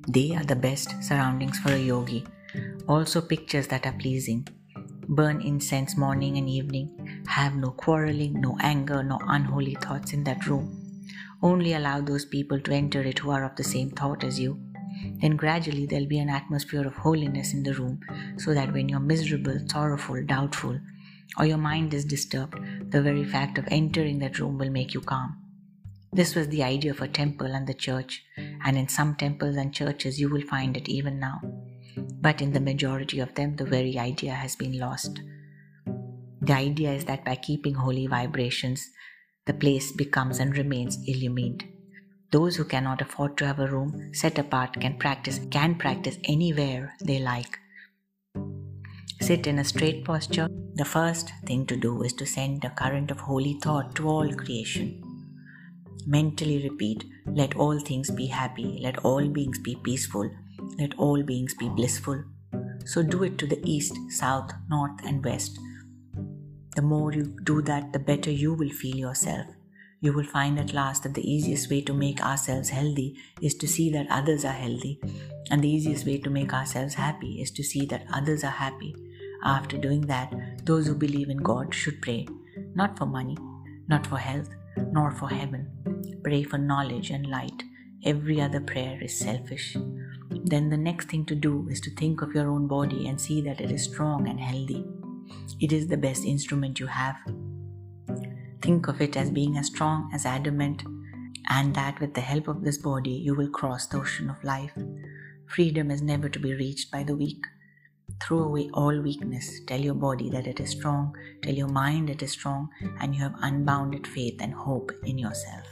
They 0.09 0.35
are 0.35 0.45
the 0.45 0.57
best 0.57 1.03
surroundings 1.03 1.59
for 1.59 1.73
a 1.73 1.79
yogi. 1.79 2.27
Also, 2.89 3.21
pictures 3.21 3.67
that 3.69 3.87
are 3.87 3.99
pleasing. 3.99 4.49
Burn 5.09 5.43
incense 5.43 5.97
morning 5.97 6.39
and 6.39 6.49
evening. 6.49 7.23
Have 7.29 7.55
no 7.55 7.71
quarreling, 7.71 8.41
no 8.41 8.57
anger, 8.61 9.03
no 9.03 9.19
unholy 9.29 9.75
thoughts 9.75 10.15
in 10.15 10.25
that 10.25 10.47
room. 10.47 10.67
Only 11.43 11.75
allow 11.75 12.01
those 12.01 12.25
people 12.25 12.61
to 12.61 12.73
enter 12.73 13.03
it 13.03 13.19
who 13.19 13.31
are 13.31 13.45
of 13.45 13.57
the 13.57 13.65
same 13.65 13.91
thought 13.91 14.25
as 14.25 14.41
you 14.41 14.59
then 15.21 15.37
gradually 15.37 15.87
there'll 15.87 16.07
be 16.07 16.19
an 16.19 16.29
atmosphere 16.29 16.87
of 16.87 16.95
holiness 16.95 17.55
in 17.55 17.63
the 17.63 17.75
room 17.75 18.01
so 18.39 18.55
that 18.55 18.73
when 18.73 18.89
you're 18.89 19.01
miserable, 19.01 19.59
sorrowful, 19.67 20.23
doubtful, 20.25 20.79
or 21.39 21.47
your 21.47 21.59
mind 21.59 21.95
is 21.95 22.05
disturbed, 22.05 22.59
the 22.91 23.03
very 23.03 23.25
fact 23.25 23.59
of 23.59 23.69
entering 23.71 24.19
that 24.19 24.39
room 24.39 24.59
will 24.59 24.71
make 24.71 24.95
you 24.95 25.01
calm. 25.01 25.37
This 26.13 26.35
was 26.35 26.49
the 26.49 26.65
idea 26.65 26.91
of 26.91 27.01
a 27.01 27.09
temple 27.09 27.47
and 27.47 27.67
the 27.67 27.75
church, 27.75 28.25
and 28.65 28.77
in 28.77 28.89
some 28.89 29.15
temples 29.15 29.57
and 29.57 29.73
churches 29.73 30.21
you 30.21 30.29
will 30.29 30.43
find 30.43 30.77
it 30.77 30.89
even 30.89 31.21
now. 31.21 31.41
But 32.21 32.43
in 32.43 32.53
the 32.53 32.61
majority 32.61 33.21
of 33.21 33.35
them, 33.35 33.57
the 33.57 33.65
very 33.65 33.99
idea 33.99 34.33
has 34.33 34.57
been 34.57 34.79
lost. 34.79 35.21
The 36.43 36.53
idea 36.53 36.93
is 36.93 37.05
that 37.05 37.25
by 37.25 37.37
keeping 37.37 37.75
holy 37.75 38.07
vibrations, 38.07 38.89
the 39.47 39.55
place 39.55 39.93
becomes 39.93 40.41
and 40.41 40.57
remains 40.57 40.99
illumined. 41.07 41.65
Those 42.31 42.57
who 42.57 42.65
cannot 42.65 43.03
afford 43.03 43.37
to 43.39 43.47
have 43.47 43.59
a 43.59 43.67
room 43.67 44.15
set 44.15 44.39
apart 44.39 44.81
can 44.81 44.97
practice 44.99 45.41
can 45.51 45.75
practice 45.75 46.19
anywhere 46.25 46.95
they 47.01 47.19
like. 47.19 47.59
Sit 49.21 49.47
in 49.47 49.59
a 49.59 49.65
straight 49.65 50.05
posture. 50.05 50.49
The 50.75 50.85
first 50.85 51.33
thing 51.47 51.67
to 51.67 51.77
do 51.77 52.03
is 52.03 52.13
to 52.15 52.27
send 52.27 52.65
a 52.65 52.71
current 52.71 53.11
of 53.11 53.21
holy 53.21 53.55
thought 53.63 53.95
to 53.97 54.09
all 54.09 54.33
creation. 54.33 55.03
Mentally 56.07 56.63
repeat, 56.69 57.05
let 57.27 57.55
all 57.57 57.79
things 57.79 58.11
be 58.11 58.27
happy, 58.27 58.79
let 58.83 59.05
all 59.05 59.29
beings 59.29 59.59
be 59.59 59.77
peaceful, 59.77 60.31
let 60.79 60.99
all 60.99 61.23
beings 61.23 61.55
be 61.55 61.69
blissful. 61.69 62.25
So 62.87 63.03
do 63.03 63.23
it 63.23 63.37
to 63.39 63.47
the 63.47 63.61
east, 63.65 63.95
south, 64.09 64.53
north, 64.69 64.99
and 65.05 65.25
west. 65.25 65.59
The 66.75 66.83
more 66.83 67.13
you 67.13 67.37
do 67.45 67.61
that, 67.63 67.93
the 67.93 67.99
better 67.99 68.31
you 68.31 68.55
will 68.55 68.71
feel 68.71 68.97
yourself 68.97 69.47
you 70.01 70.15
will 70.15 70.25
find 70.25 70.59
at 70.59 70.73
last 70.73 71.03
that 71.03 71.15
the 71.15 71.31
easiest 71.31 71.71
way 71.71 71.83
to 71.83 71.93
make 71.93 72.25
ourselves 72.25 72.71
healthy 72.71 73.17
is 73.43 73.55
to 73.57 73.69
see 73.69 73.91
that 73.91 74.07
others 74.09 74.45
are 74.45 74.53
healthy, 74.53 74.99
and 75.51 75.63
the 75.63 75.69
easiest 75.69 76.07
way 76.07 76.17
to 76.19 76.31
make 76.31 76.55
ourselves 76.55 76.95
happy 76.95 77.41
is 77.41 77.51
to 77.51 77.63
see 77.63 77.85
that 77.87 78.07
others 78.13 78.43
are 78.43 78.51
happy. 78.51 78.95
After 79.43 79.79
doing 79.79 80.03
that, 80.03 80.67
those 80.67 80.87
who 80.87 80.95
believe 80.95 81.31
in 81.31 81.39
God 81.39 81.75
should 81.75 82.03
pray, 82.03 82.27
not 82.75 82.99
for 82.99 83.07
money, 83.07 83.37
not 83.89 84.07
for 84.07 84.19
health, 84.19 84.51
nor 84.93 85.11
for 85.13 85.29
heaven. 85.29 85.71
Pray 86.23 86.43
for 86.43 86.59
knowledge 86.59 87.11
and 87.11 87.27
light. 87.27 87.63
Every 88.05 88.41
other 88.41 88.61
prayer 88.61 88.99
is 89.03 89.19
selfish. 89.19 89.77
Then 90.45 90.71
the 90.71 90.77
next 90.77 91.09
thing 91.09 91.25
to 91.27 91.35
do 91.35 91.69
is 91.71 91.81
to 91.83 91.91
think 91.91 92.23
of 92.23 92.35
your 92.35 92.49
own 92.49 92.67
body 92.67 93.09
and 93.09 93.21
see 93.21 93.41
that 93.43 93.61
it 93.61 93.71
is 93.71 93.85
strong 93.85 94.29
and 94.29 94.41
healthy. 94.41 94.85
It 95.61 95.73
is 95.73 95.89
the 95.89 95.97
best 95.97 96.25
instrument 96.25 96.81
you 96.81 96.87
have. 96.87 97.17
Think 98.63 98.89
of 98.89 99.01
it 99.01 99.17
as 99.17 99.31
being 99.31 99.57
as 99.57 99.67
strong 99.67 100.11
as 100.15 100.27
adamant, 100.27 100.85
and 101.49 101.75
that 101.75 102.01
with 102.01 102.15
the 102.15 102.21
help 102.21 102.49
of 102.49 102.63
this 102.63 102.79
body 102.79 103.11
you 103.11 103.35
will 103.35 103.49
cross 103.49 103.87
the 103.87 103.99
ocean 103.99 104.31
of 104.31 104.43
life. 104.45 104.73
Freedom 105.47 105.91
is 105.91 106.03
never 106.03 106.29
to 106.29 106.39
be 106.39 106.55
reached 106.55 106.91
by 106.91 107.03
the 107.03 107.17
weak 107.17 107.45
throw 108.23 108.45
away 108.45 108.71
all 108.75 109.01
weakness. 109.01 109.61
Tell 109.67 109.81
your 109.81 109.95
body 109.95 110.31
that 110.31 110.47
it 110.47 110.61
is 110.61 110.71
strong, 110.71 111.15
tell 111.43 111.55
your 111.55 111.69
mind 111.69 112.11
it 112.11 112.23
is 112.23 112.33
strong, 112.33 112.69
and 113.01 113.15
you 113.15 113.23
have 113.23 113.35
unbounded 113.43 114.07
faith 114.07 114.37
and 114.41 114.53
hope 114.53 114.93
in 115.05 115.19
yourself. 115.19 115.67